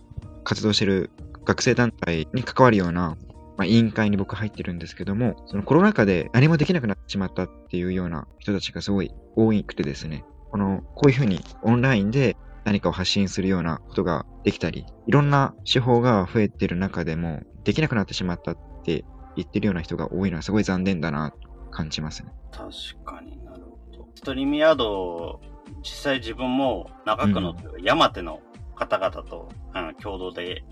[0.43, 1.12] 活動してる
[1.45, 3.17] 学生団体に関わるような、
[3.58, 21.38] まあ、委員会に僕入ってるんですけども、そのコロナ禍で何もできなくなってしまったっていうような人たちがすごい多くてですね、この、こういうふうにオンラインで何かを発信するようなことができたり、いろんな手法が増えてる中でも、できなくなってしまったって言ってるような人が多いのはすごい残念だなと
[21.71, 22.32] 感じますね。
[22.51, 22.69] 確
[23.03, 24.08] かになるほど。
[24.15, 25.41] ストリームヤード、
[25.82, 28.41] 実際自分も長くの、うん、山手の
[28.75, 30.63] 方々とあの共同で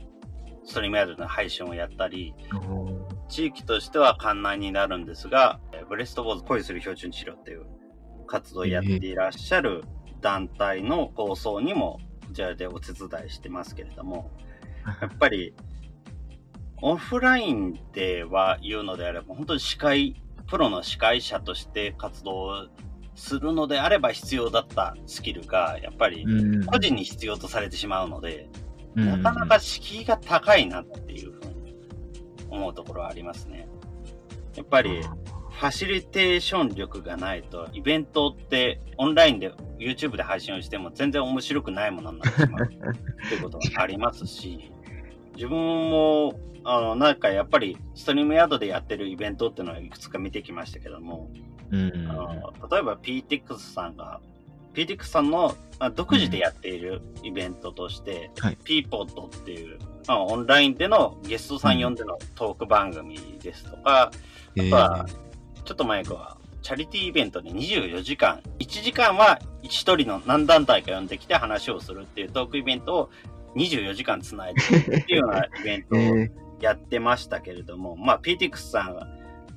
[0.63, 2.34] ストリームヤードの配信をやったり、
[3.30, 7.65] 地域としては館内になるんですが、ブレストボーズ恋する標準治療っていう
[8.28, 9.84] 活動をやっていらっしゃる
[10.21, 14.32] 団体の構想にも、こちらでお手伝いしてますけれども、
[15.02, 15.54] やっぱり、
[16.82, 20.15] オフラインでは言うのであれば、本当に司会、
[20.47, 22.69] プロの司会者として活動
[23.15, 26.26] するのであれば必要だったスキルが、やっぱり
[26.65, 28.50] 個人に必要とされてしまうので、
[28.96, 31.76] なかなか敷居が高いなっていうふうに
[32.50, 33.68] 思うところはありますね。
[34.56, 44.72] やっぱり、ファシリテーション力がないと、イベントってオンラインで YouTube で配信をしても全然面白くないものになってしまうっていうことがありますし、
[45.36, 51.30] 自分も、あの、なんかやっぱりストリームヤードでやってるイベントっていうのはいくつか見てきましたけども、
[51.72, 52.08] うん。
[52.10, 54.20] あの例えば PTX さんが、
[54.74, 58.58] PTX さんのまあ独自でやっているイベントとして、はい。
[58.64, 64.12] PPOD っていう、まあ、オンラインでのゲストさん呼んでのトーク番組ですとか、
[64.56, 65.06] えあとは
[65.66, 73.10] ちょっと前かは、チャリティーイベントで24時間、1時間は1人の何団体か呼んできて話をするっていうトークイベントを
[73.56, 76.32] 24時間つないでるっていうようなイベントを え
[76.62, 79.08] やってましたけれども、まあ PTX さんは、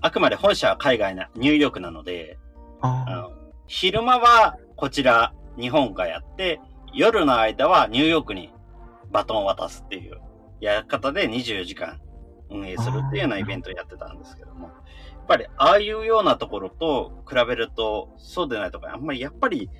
[0.01, 2.39] あくまで本社は海外な、ニューヨークなので、
[2.81, 3.33] ああの
[3.67, 6.61] 昼間はこちら、日本がやって、
[6.93, 8.53] 夜の間はニューヨークに
[9.11, 10.21] バトンを渡すっていう
[10.61, 12.01] やり方で24時間
[12.51, 19.71] 運営するっていうようなイベントをやってたんですけども、やっぱりああいうようなところと比べると、そうでないところ、あんまりやっぱり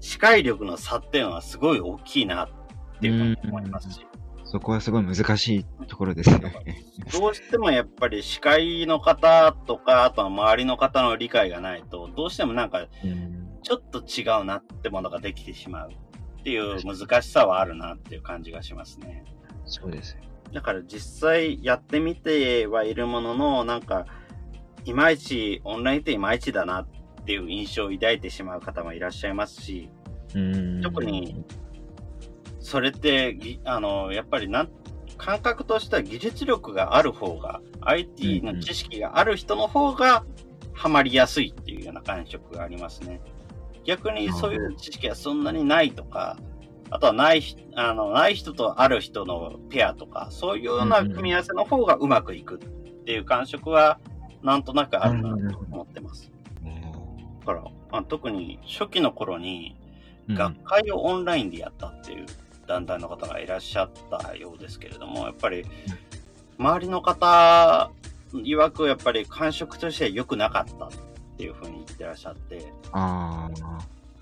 [0.00, 2.48] 視界力の差っていうのはすごい大きいなっ
[3.00, 4.06] ていうふうに思いますし、
[4.44, 6.54] そこはすごい難しいところですよね。
[7.12, 19.24] どうしてもやっぱり司会の方とか、あとは周りの方の理解がないと、どうしてもなんかうんちょっと違うなってものができてしまうっていう難しさはあるなっていう感じがしますね。
[19.64, 20.22] そうですよ。
[20.52, 24.06] だから実際やってみてはいるものの、なんか、
[24.84, 26.88] いまいち、オンラインっていまいちだなっ
[27.26, 29.90] ていう印象を抱いてしまう方もいらっしゃいますし、
[30.34, 31.42] うん特に
[32.60, 34.70] それってぎ、あの、やっぱりなん、
[35.16, 40.24] 感覚としては技術力がある方が、IT の知識がある人の方が
[40.74, 43.20] ハマりやすいっていうような感触がありますね。
[43.88, 46.36] 逆にそういう知識がそんなにないとか、
[46.90, 52.58] あとはないひ、あの、ない人とある人のペアとか、そういうような組み合わせの方がうまくいくっ
[53.06, 53.98] ていう感触は、
[54.42, 56.30] なんとなくあるなと思ってます。
[57.40, 59.74] だから、まあ、特に初期の頃に、
[60.28, 60.34] うん。
[60.34, 62.26] 学会をオンラインでやったっていう
[62.66, 65.64] 団体の方がいらっしゃったようですけれども、やっぱり
[66.58, 67.90] 周りの方
[68.34, 70.90] 曰くやっぱり感触としては良くなかった
[71.38, 73.48] っていうふうに言ってらっしゃって、あ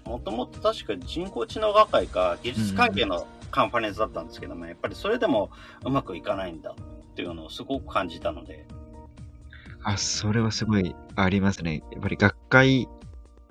[0.04, 5.48] あ、もともと確か人工知能学会か技術関係のカンファレンスだったんですけども、やっぱりそれでも
[5.82, 8.66] うまくいかないんだっていうのをすごく感じたので、
[9.82, 11.82] あ、それはすごいありますね。
[11.90, 12.86] やっぱり学会、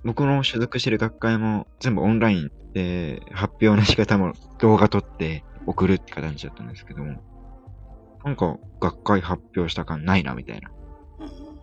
[0.03, 7.19] 僕の所属してる学会も全部オンラインで発表の仕方も動画撮って送るって形だったんですけども、
[8.23, 10.69] なんか学会発表した感ないなみたいな。
[11.21, 11.55] うん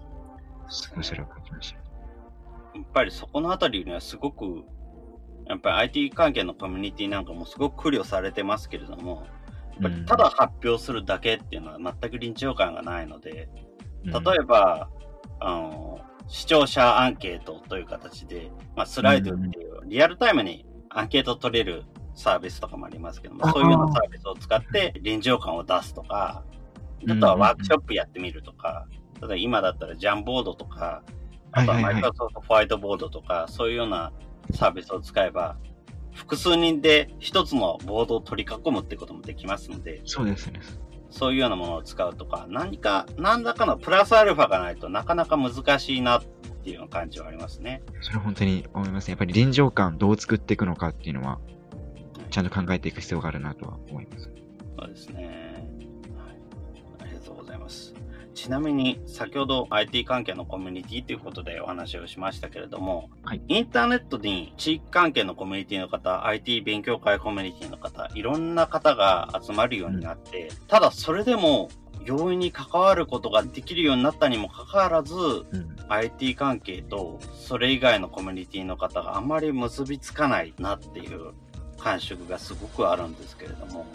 [0.73, 1.82] すごいそれを感じました。
[2.75, 4.65] やっぱりそこのあたりにはすごく、
[5.47, 9.27] やっぱり IT 関係のコミュニティなんかもすごく苦慮されてますけれども、
[9.81, 13.49] やっぱりただ発表するだけっていうのは全く臨場感がないので、
[14.05, 14.89] 例えば、
[15.41, 26.45] あの、視聴者アンケートという形で、まあ、スライドっていうリアルタイムにアンケート取れるサービスとかもありますけども、そういうようなサービスを使って臨場感を出すとか、
[27.09, 28.87] あとはワークショップやってみるとか、
[29.21, 31.03] 例えば今だったらジャンボードとか、
[31.53, 34.13] あとはマイクロソフトホワイトボードとか、そういうような
[34.53, 35.57] サービスを使えば、
[36.13, 40.61] 複数人で一つのボードを取り囲むってこともできますので、そうですね。
[41.11, 46.23] そういうようなものを使うとか、何か、何らかのプラスアルファがないとなかなか難しいなっ
[46.65, 47.83] ていう感じはありますね。
[48.01, 49.13] それは本当に思いますね。
[49.13, 51.39] やっぱり臨場感どう作っていくのかっていうのは、
[52.31, 54.31] ちゃんと考えていく必要があるなとは思います。
[54.79, 55.69] そうですね。
[56.17, 57.09] はい。
[57.11, 57.95] ありがとうございます。
[58.35, 71.69] ちなみに、先ほど IT 関係のコミュニティということでお話をしましたけれども、はいインターネットに地域関係のコミュニティの方、IT 勉強会コミュニティの方、いろんな方が集まるようになって、ただそれでも
[72.05, 75.73] 容易に関わることができるようになったにもかかわらず、うん。
[75.89, 81.33] IT 関係とそれ以外のコミュニティの方があまり結びつかないなっていう
[81.77, 83.87] 感触がすごくあるんですけれども、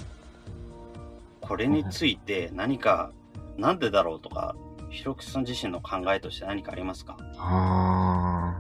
[1.42, 3.12] これについて何か、
[3.58, 4.56] なんでだろうとか、
[4.90, 7.18] ひろきさん自身の考えとして何かありますか？
[7.38, 8.60] あ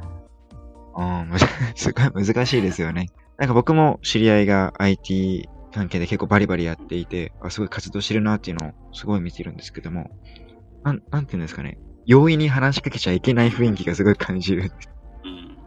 [0.95, 1.01] あ。
[1.01, 1.37] ああ、む
[1.75, 3.07] すごい難しいですよね。
[3.37, 10.09] なんか僕も知り合いが IT 関係で結構バリバリやっていて、あすごい活動してるなっていうのをすごい見てるんですけども、
[10.83, 11.77] なん、なんていうんですかね。
[12.05, 14.71] 容易に話しかけちゃいけない雰囲気がすごい感じる。
[15.23, 15.57] うん。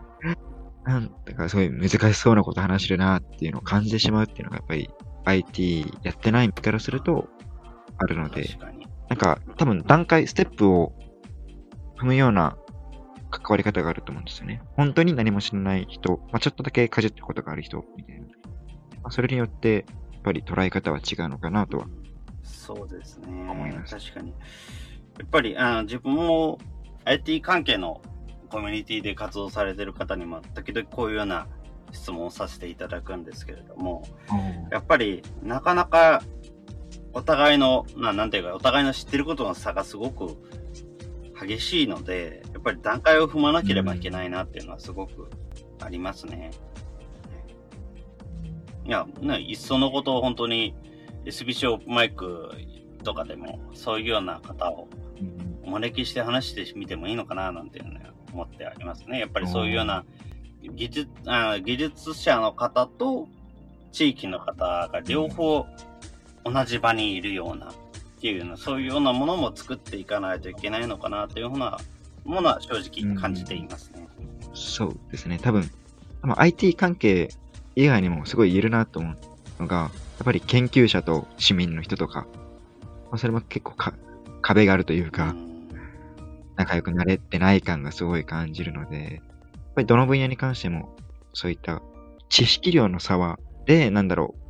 [0.84, 4.90] なんだからすごい難しそうなこと話してるなっていうのを感じてしまうっていうのがやっぱり
[5.26, 7.28] IT やってない身からすると
[7.98, 8.79] あるので、確かに。
[9.10, 10.92] なんか多分段階、ステップを
[11.98, 12.56] 踏むような
[13.30, 14.62] 関わり方があると思うんですよね。
[14.76, 18.26] 本当に何も知らない人、まあ、ちょっとだけかじってることがある人みたいな。
[19.02, 21.86] まあ、それによって、やっぱり捉え方は違うのかなとは。
[22.42, 23.84] そうですね思いま。
[23.84, 24.30] す確かに。
[24.30, 26.58] やっぱりあの自分も
[27.04, 28.00] IT 関係の
[28.48, 31.46] コミュニティで活動されてる方にも時々こういうような
[31.92, 34.04] 質問をさせていただくんですけれども、
[34.70, 36.22] やっぱりなかなか
[37.12, 40.36] お互いの、ななんていうか、お互いの知ってることの差がすごく
[41.40, 45.30] 激しいので、やっぱり段階を踏まなければいけないなっていうのはすごく
[45.80, 46.50] ありますね。
[48.84, 50.74] いや、ね、いっそのことを本当に
[51.24, 52.50] SBC オープンマイク
[53.04, 54.88] とかでもそういうような方を
[55.64, 58.00] お招きして話してみてもいいのかななんていうのは
[58.32, 59.20] 思ってありますね。
[59.20, 60.04] やっぱりそういうような
[60.74, 63.28] 技術あ技術者の方と
[63.92, 65.66] 地域の方が両方
[66.44, 67.72] 同じ場にいるようなっ
[68.20, 71.78] ていうのそういうようなものも作っていかないといけないのかなというふうな
[72.24, 74.06] ものは正直感じていますね。
[74.48, 75.38] うん、そうですね。
[75.40, 75.70] 多分、
[76.22, 77.30] IT 関係
[77.76, 79.16] 以外にもすごい言えるなと思う
[79.62, 82.26] のが、やっぱり研究者と市民の人とか、
[83.10, 83.94] まあ、それも結構か
[84.42, 85.34] 壁があるというか、
[86.56, 90.94] 仲良くなれてない感がすごい感じるので、やっぱりどの分野に関しても、
[91.32, 91.80] そういった
[92.28, 94.49] 知識量の差は、で、なんだろう、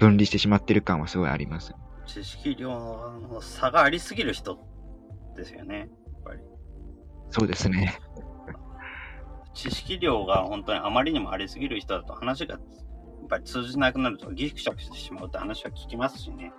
[0.00, 1.74] 分離してしまってる感はすごいあります。
[2.06, 4.58] 知識量の差がありすぎる人
[5.36, 5.88] ですよね、やっ
[6.24, 6.40] ぱり。
[7.30, 8.00] そうですね。
[9.54, 16.52] 知識量が本当にあまりにもありすぎる人だと話がやっぱり通じなくなるとギクシャクしてしまうって話は聞きますしね。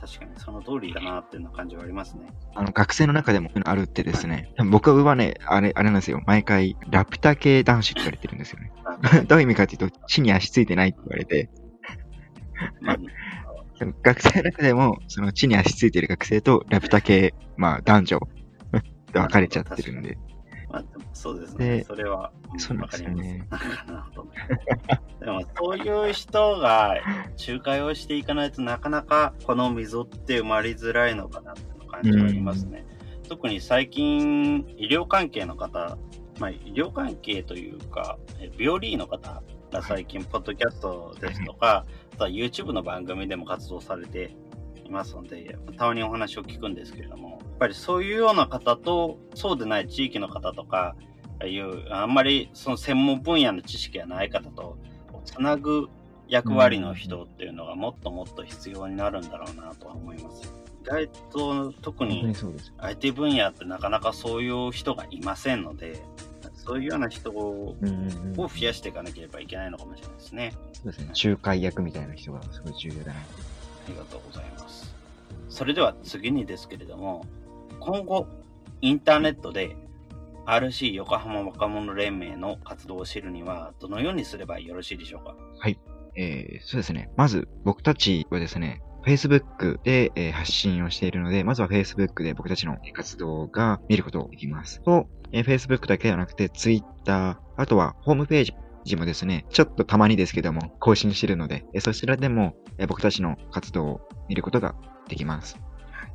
[0.00, 2.28] 確かにその通りだなっていうの感じはありますね。
[2.54, 6.22] あの、学生の中でもあるってですね、僕はね、あれ、あれなんですよ。
[6.24, 8.72] 毎回、ラプタ系男子って言われてるんですよね。
[9.26, 11.67] どういう意味かっていうと、地に足ついてないって言われて、まあ、
[14.02, 18.20] 学生の中でも、その地に足ついてる学生とラプタ系、まあ男女
[18.72, 18.82] で
[19.20, 20.18] 分かれちゃってるんで。
[20.70, 20.84] まあ、
[21.14, 21.84] そうですね。
[21.86, 23.48] それは、そうですよね。
[25.20, 26.96] でも、そういう人が
[27.48, 32.84] 仲介をしていかないとなかなかこの溝って生まれづらいのかなって感じはありますね。
[33.28, 35.96] 特に最近、医療関係の方、
[36.38, 38.18] まあ、医療関係というか、
[38.58, 39.42] 病理医の方
[39.72, 44.36] が最近、ポッドキャストですとか、あとは YouTube の番組でも活動されて
[44.84, 50.96] いますので、たまにお話を聞くんですけれども、やっぱりそういうような方と、そうでない地域の方とか、
[51.40, 54.76] あいう、あんまりその専門分野の知識がない方と、
[55.24, 55.88] つなぐ
[56.28, 60.52] 役割の人っていうのがもっともっと必要になるんだろうなとは思います。
[60.82, 62.34] 意外と特に
[62.78, 66.00] IT 分野ってなかなかそういう人がいませんので、
[66.68, 67.74] そういうような人を
[68.36, 70.52] 増やしていかなければいけないのかもしれないですね。
[70.74, 71.12] そうですね。
[71.30, 73.20] 仲介役みたいな人がすごい重要だな。
[73.20, 73.22] あ
[73.88, 74.94] りがとうございます。
[75.48, 77.24] それでは次にですけれども、
[77.80, 78.26] 今後、
[78.82, 79.76] インターネットで
[80.44, 85.34] RC 横浜若者連盟の活動を知るには、どのようにすればよろしいでしょうか？
[85.58, 85.78] はい。
[86.16, 87.08] えー、そうですね。
[87.16, 94.82] まず、僕たちはですね、Facebook で、えー、発信をしているので、まずは Facebook で僕たちの活動が見ることができます。
[94.82, 98.52] と、えー、Facebook だけではなくて Twitter、あとはホームページ
[98.88, 104.74] ジもですね、ちょっとたまにですけども、更新してるので、えそちらでも、え僕たちの活動を見ることが
[105.08, 105.56] できます。
[105.92, 106.12] はい。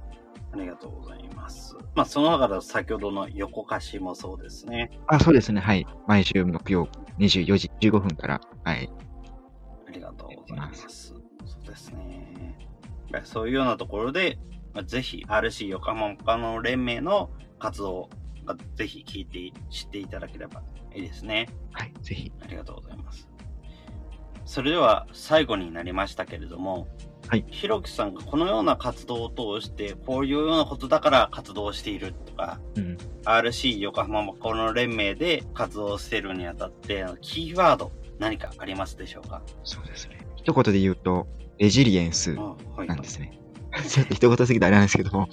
[0.53, 1.77] ありがとうございます。
[1.95, 4.91] まあ、その中で先ほどの横歌詞もそうですね。
[5.07, 5.61] あ、そうですね。
[5.61, 5.86] はい。
[6.07, 6.88] 毎週木曜
[7.19, 8.89] 24時15分から、はい。
[9.88, 11.13] ありがとうございます。
[11.45, 12.22] そうですね。
[13.24, 14.39] そういうようなところで、
[14.74, 18.09] まあ、ぜひ RC 横浜他の連盟の活動
[18.45, 21.47] がぜひ聞いて、知っていただければいいですね。
[21.72, 22.32] はい、ぜひ。
[22.41, 23.28] ありがとうございます。
[24.45, 26.88] それでは最後になりましたけれども、
[27.30, 27.45] はい。
[27.47, 39.41] ひろきさんがこのような活動を通して、こういうようなことだから活動しているとか、うん、RC 横浜この連盟で活動しているにあたって、キーワード何かありますでしょうか？
[39.64, 40.28] そうですね。
[40.36, 41.28] 一言で言うと、
[41.58, 42.36] レジリエンス
[42.88, 43.39] なんですね。
[43.72, 45.28] はい、ちょっと一言すぎてあれなんですけども、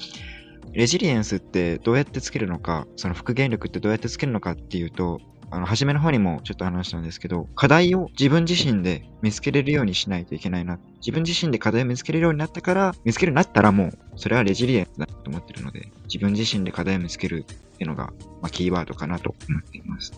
[0.72, 5.20] レジリエンスってどうやってつけるのか、その復元力ってどうやってつけるのかっていうと、
[5.52, 10.78] あの、初めの方にもちょっと話したんですけど、課題を自分自身で見つけれるようにしないといけないな。
[10.98, 20.12] 自分自身で課題を見つけれるようになったから、見つけるようになったらもう、それはレジリエンスだと思ってるので、自分自身で課題を見つけるっていうのが、まあ、キーワードかなと思っています。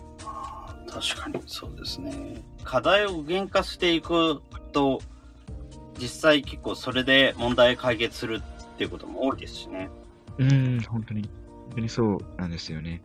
[0.87, 2.43] 確かにそうですね。
[2.63, 4.39] 課題を具現化していく
[4.71, 5.01] と、
[5.99, 9.89] 実際結構それで問題解決するっていうことも多いですしね。
[10.37, 11.29] うん、本当に。
[11.65, 13.01] 本当にそうなんですよね。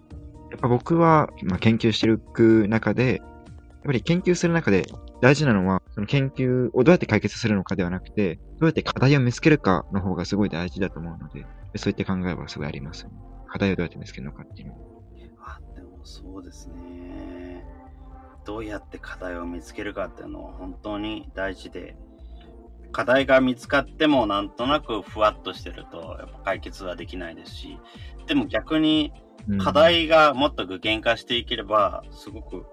[0.51, 4.87] やっぱ僕は、まあ、研究していく中で、やっぱり研究する中で
[5.21, 13.11] 大事なのは、その研究をどうやって解決するのかではなくて、どうやって課題を見つけるかの方がすごい大事だと思うので、そういった考えはすごいあります、ね。
[13.47, 14.75] 課題をどうやって見つけるのかっていうの
[15.41, 17.65] あ、でもそうですね。
[18.45, 21.97] どうやって課題を見つけるかっていうのは本当に大事で、
[22.93, 27.79] 課題が見つかってもなんとなくふわっとしてるとやっぱ解決はできないですし、
[28.27, 29.13] でも逆に
[29.59, 32.67] 課題がもっと具現化していければ、すごく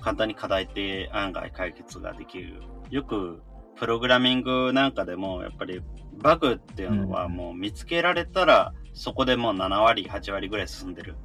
[0.00, 2.62] 簡単に課題って案外解決ができる。
[2.90, 3.42] よく、
[3.76, 5.80] プログラミングなんかでも、やっぱり
[6.22, 11.16] バグっていうのはもう見つけられたら、そこでもう7割、8割ぐらい進んでる。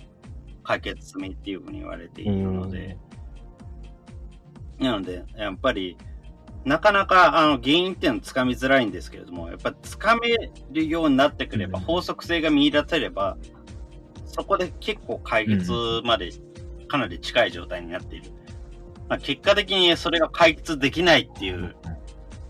[0.64, 2.98] 解決済みっていうふうに言われているので、
[4.80, 5.98] なので、やっぱり、
[6.68, 10.36] なかなかあの原因っていうのはつかみづらいんですけれども、やっぱつかめ
[10.72, 13.38] るようになってくれば、法則性が見出せれば、
[14.26, 15.72] そこで結構解決
[16.04, 16.30] まで
[16.90, 18.32] かなり近い状態になっている。
[19.08, 21.74] まあ、結果的にそれが解決できないっていう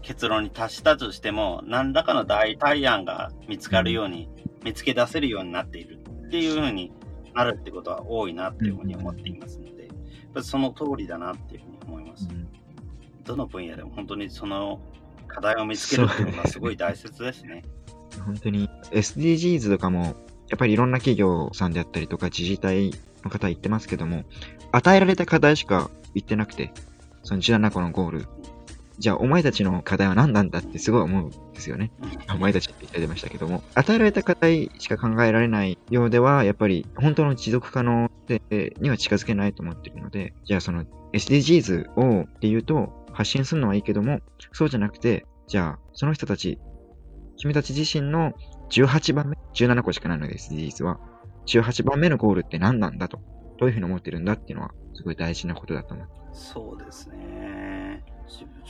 [0.01, 4.27] 結論に達したとしても、何らかの代替案が見つかるように、
[4.63, 6.91] 見つけ出せるようになっているっていうふうに
[7.35, 9.93] なるってことは多いなっていうふうに思っていますので、やっ
[10.33, 11.66] ぱその通りだなっていう。
[13.27, 14.79] どの分野でも本当にその
[15.27, 17.63] 課題を見つけるっていうのはすごい大切ですね。
[18.25, 20.15] 本当に SDGs とかも、
[20.49, 22.91] やっぱりいろんな企業さんであったりとか自治体
[23.23, 24.23] の方言ってますけども、
[24.71, 26.71] 与えられた課題しか言ってなくて、
[27.23, 28.25] その17個のゴール。
[28.97, 31.91] じゃあ、お前たちの課題は何なんだってすごい思うんですよね。
[32.33, 44.19] お前たちって言ってましたけども、与えられた課題しか考えられないようでは、やっぱり本当の持続可能性には近づけないと思ってるので、じゃあその SDGs をっていうと、発信するのはいいけども、
[44.51, 46.59] そうじゃなくて、じゃあ、その人たち、
[47.37, 48.33] 君たち自身の
[48.69, 50.99] 18番目、17個しかないので SDGs は、
[51.47, 53.17] 18番目のゴールって何なんだと、
[53.57, 56.07] どういうふうに思ってるんだっていうのは、すごい大事なことだと思う。
[56.31, 58.03] そうですね。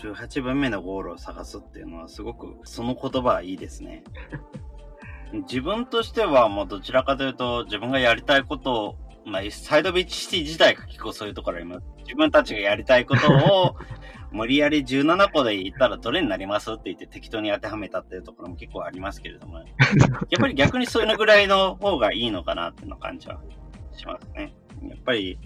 [0.01, 4.05] 18番目のゴールを探すっていうのはすごく、その言葉はいいですね。
[5.43, 8.95] 自分としてはもうどちらかというと自分がやりたいことを、
[9.27, 11.85] まあ、サイドビーチシティ自体が結構そういうところあります。
[11.99, 13.31] 自分たちがやりたいこと
[13.63, 13.75] を
[14.31, 19.67] 無理やり17個で言ったらどれになりますって言って適当に当てはめたっていうところも結構ありますけれども、 やっ
[20.39, 23.41] ぱり逆にそういうのぐらいの方がいいのかなっていうの感じは
[23.93, 24.53] しますね。
[24.83, 25.39] やっぱり、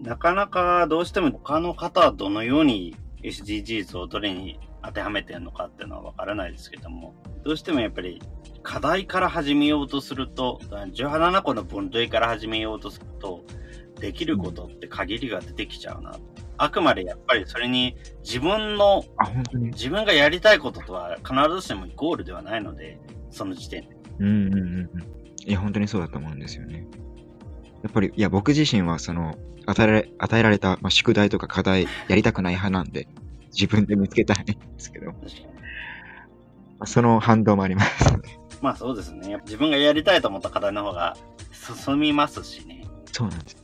[0.00, 7.14] なかなかどうしても他の方はどのように SDGs をどれに当てはめてるのかっていうのはわからないですけども、
[7.44, 8.20] どうしてもやっぱり
[8.62, 13.44] 課題から始めようとすると、17個の分類から始めようとすると、
[14.00, 16.16] できることって限りが出てきちゃうな。
[16.56, 19.04] あくまでやっぱりそれに自分の、
[19.72, 22.98] 自分がやりたいこととは必ずしもイコールではないので、
[23.30, 23.96] その時点で。
[24.18, 24.90] うんうんうん。
[25.46, 26.86] いや、本当にそうだと思うんですよね。
[27.82, 29.36] やっぱり、いや、僕自身は、その、
[29.66, 33.08] 与えられ、与えられた、まあ、宿題とか課題、やりたくない派なんで、
[33.52, 35.49] 自分で見つけたいんですけど、まあ、
[36.86, 38.04] その反動もあります。
[38.60, 39.38] まあそうですね。
[39.44, 41.16] 自分がやりたいと思った課題の方が
[41.52, 42.84] 進みますしね。
[43.12, 43.56] そうなんです。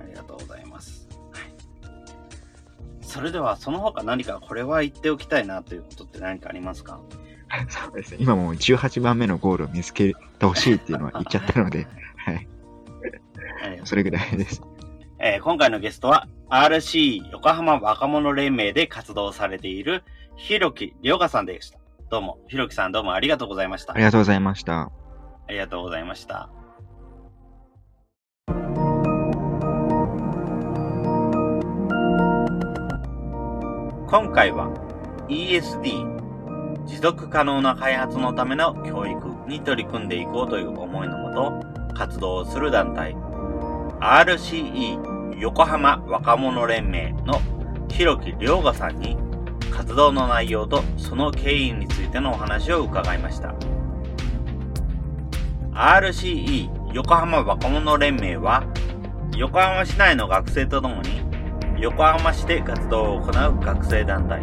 [0.00, 1.08] ありがとうございます。
[1.32, 1.44] はい。
[3.02, 7.00] それでは、その他何かこれは言っておきたいなということって何かありますか？
[7.68, 8.18] そうですね。
[8.20, 11.86] 今もう18番目のゴールを見つけてほしいっていうのは言っちゃったので、
[12.24, 12.48] はい。
[13.84, 14.62] それぐらいです。
[15.18, 20.02] えー、今回のゲストは RC 横浜若者連盟で活動されている
[20.36, 21.78] ひろきりょうかさんでした。
[22.08, 23.92] どうも、ひろきさんどうもありがとうございました。
[23.92, 24.82] ありがとうございました。
[24.82, 24.90] あ
[25.48, 26.48] りがとうございました。
[34.06, 34.70] 今回は
[35.28, 41.60] ESD 持続可能な開発のための教育に取り組んでいこうという思いのもと
[41.94, 43.16] 活動する団体
[43.98, 47.40] RCE 横浜若者連盟の
[47.88, 49.16] 広木良賀さんに
[49.76, 53.54] 活動の内容とその経緯についてのお話を伺いました
[55.74, 58.66] RCE 横浜若者連盟は
[59.36, 61.20] 横浜市内の学生とともに
[61.78, 64.42] 横浜市で活動を行う学生団体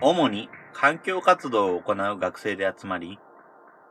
[0.00, 3.18] 主に環境活動を行う学生で集まり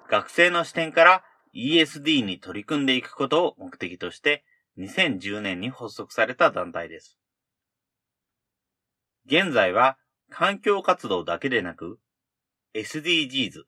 [0.10, 1.24] 学生の視点から
[1.54, 4.46] ESD に取り組んでいくことを目的として
[4.78, 7.21] 2010年に発足された団体です。
[9.32, 9.98] 現在は
[10.30, 12.00] 環境活動だけでなく
[12.76, 13.64] SDGs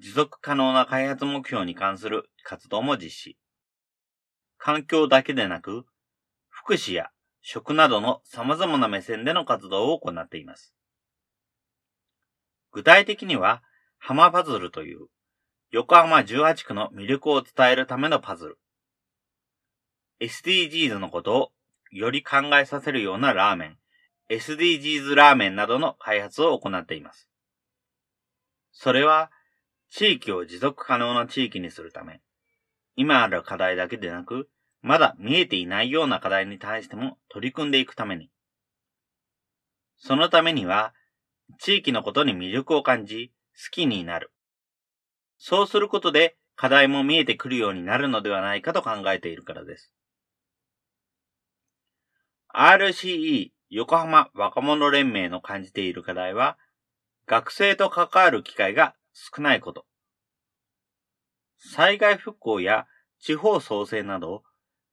[0.00, 3.38] 持続可能な開発目標に関する活動も実施。
[4.56, 5.84] 環境だけでなく
[6.48, 7.10] 福祉や
[7.42, 10.74] 食などの様々な目線での活動を行っています。
[12.70, 13.62] 具体的には、
[13.98, 15.08] ハマパズルという
[15.72, 18.58] 横浜18区の魅力を伝えるためのパズル。
[20.22, 21.52] SDGs のことを
[21.90, 23.81] より考えさせるようなラーメン、
[24.32, 27.28] SDGs ラーメンなどの開発を行っています。
[28.72, 29.30] それは、
[29.90, 32.22] 地域を持続可能な地域にするため、
[32.96, 34.48] 今ある課題だけでなく、
[34.80, 38.30] まだ見えていないような課題に対しても取り組んでいくために。
[39.98, 40.94] そのためには、
[41.58, 44.32] 地域のことに魅力を感じ、好きになる。
[45.36, 49.92] そうすることで課題も見えてくるようになるのではないかと考えているからです。
[52.54, 56.58] RCE 横浜若者連盟の感じている課題は、
[57.26, 59.86] 学生と関わる機会が少ないこと。
[61.56, 62.86] 災害復興や
[63.18, 64.42] 地方創生など、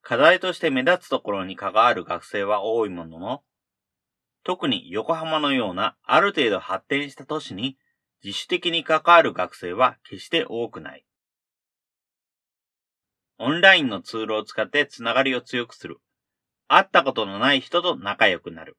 [0.02, 3.44] 課題として目立つところに関わる学生は多いものの、
[4.46, 7.78] 特に横浜のようなある程度発展した都市に
[8.24, 11.06] 自主的に関わる学生は決して多くない。
[13.40, 16.00] オンラインのツールを使ってつながりを強くする。
[16.70, 18.78] 会ったことのない人と仲良くなる。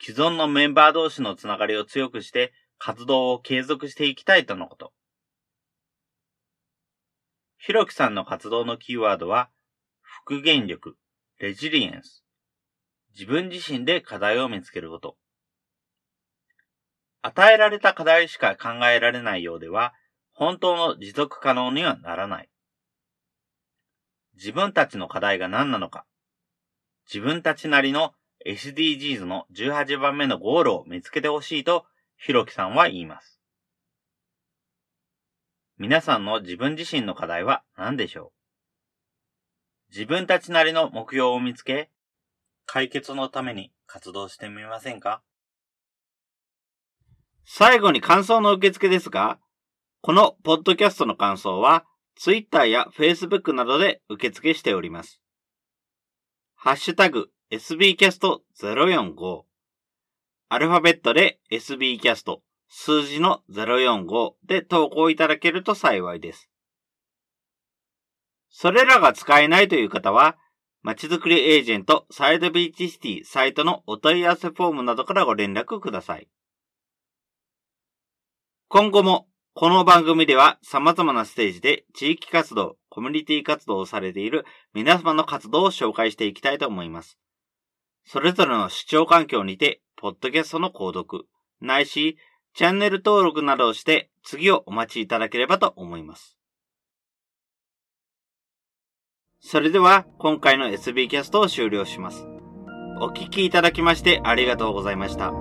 [0.00, 4.92] 既存のメンバー同士のつながりを強くして活動を継続していきたいとのこと。
[7.56, 9.48] ひろきさんの活動のキーワードは、
[10.00, 10.96] 復元力、
[11.38, 12.24] レジリエンス。
[13.14, 15.16] 自分自身で課題を見つけること。
[17.20, 19.94] 与えられた課題しか考えられないようでは、
[20.32, 22.48] 本当の持続可能にはならない。
[24.34, 26.04] 自分たちの課題が何なのか。
[27.06, 28.14] 自分たちなりの
[28.46, 31.86] SDGs の18番目のゴールを見つけてほしいと、
[32.16, 33.40] ひろきさんは言います。
[35.78, 38.32] 皆さんの自分自身の課題は何でしょ
[39.90, 39.92] う？
[39.94, 41.90] 自分たちなりの目標を見つけ、
[42.66, 45.22] 解決のために活動してみませんか？
[47.44, 49.38] 最後に感想の受付ですが、
[50.00, 51.84] このポッドキャストの感想は、
[52.16, 55.21] Twitter や Facebook などで受付しております。
[56.64, 59.42] ハッシュタグ sbcast045
[60.48, 62.36] アルファベットで sbcast
[62.68, 66.48] 数字の045で投稿いただけると幸いです。
[68.48, 70.36] それらが使えないという方は、
[70.82, 76.28] まちづくりエージェントサイドビーチシティサイトのお問い合わせフォームなどからご連絡ください。
[78.68, 87.16] 今後もこの番組では様々なステージで地域活動、コミュニティ活動をされている皆様の活動を紹介していきたいと思います。
[88.04, 91.26] それぞれの視聴環境にて、ポッドキャストの購読、
[91.62, 92.18] ないし、
[92.52, 96.36] チャンネル登録などをして次をお待ちいただければと思います。
[99.40, 102.26] それでは今回の SB キャストを終了します。
[103.00, 105.30] お聴きいただきましてありがとうございました。
[105.30, 105.36] こ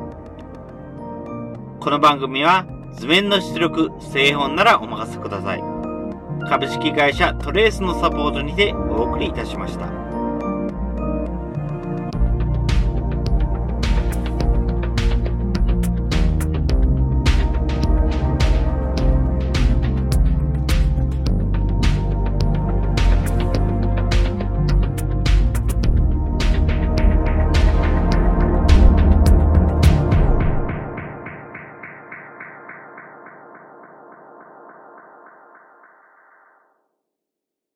[1.89, 5.80] の番組は図面の出力、製本ならお任せください。
[6.47, 10.10] 株式会社トレースのサポートにてお送りいたしました。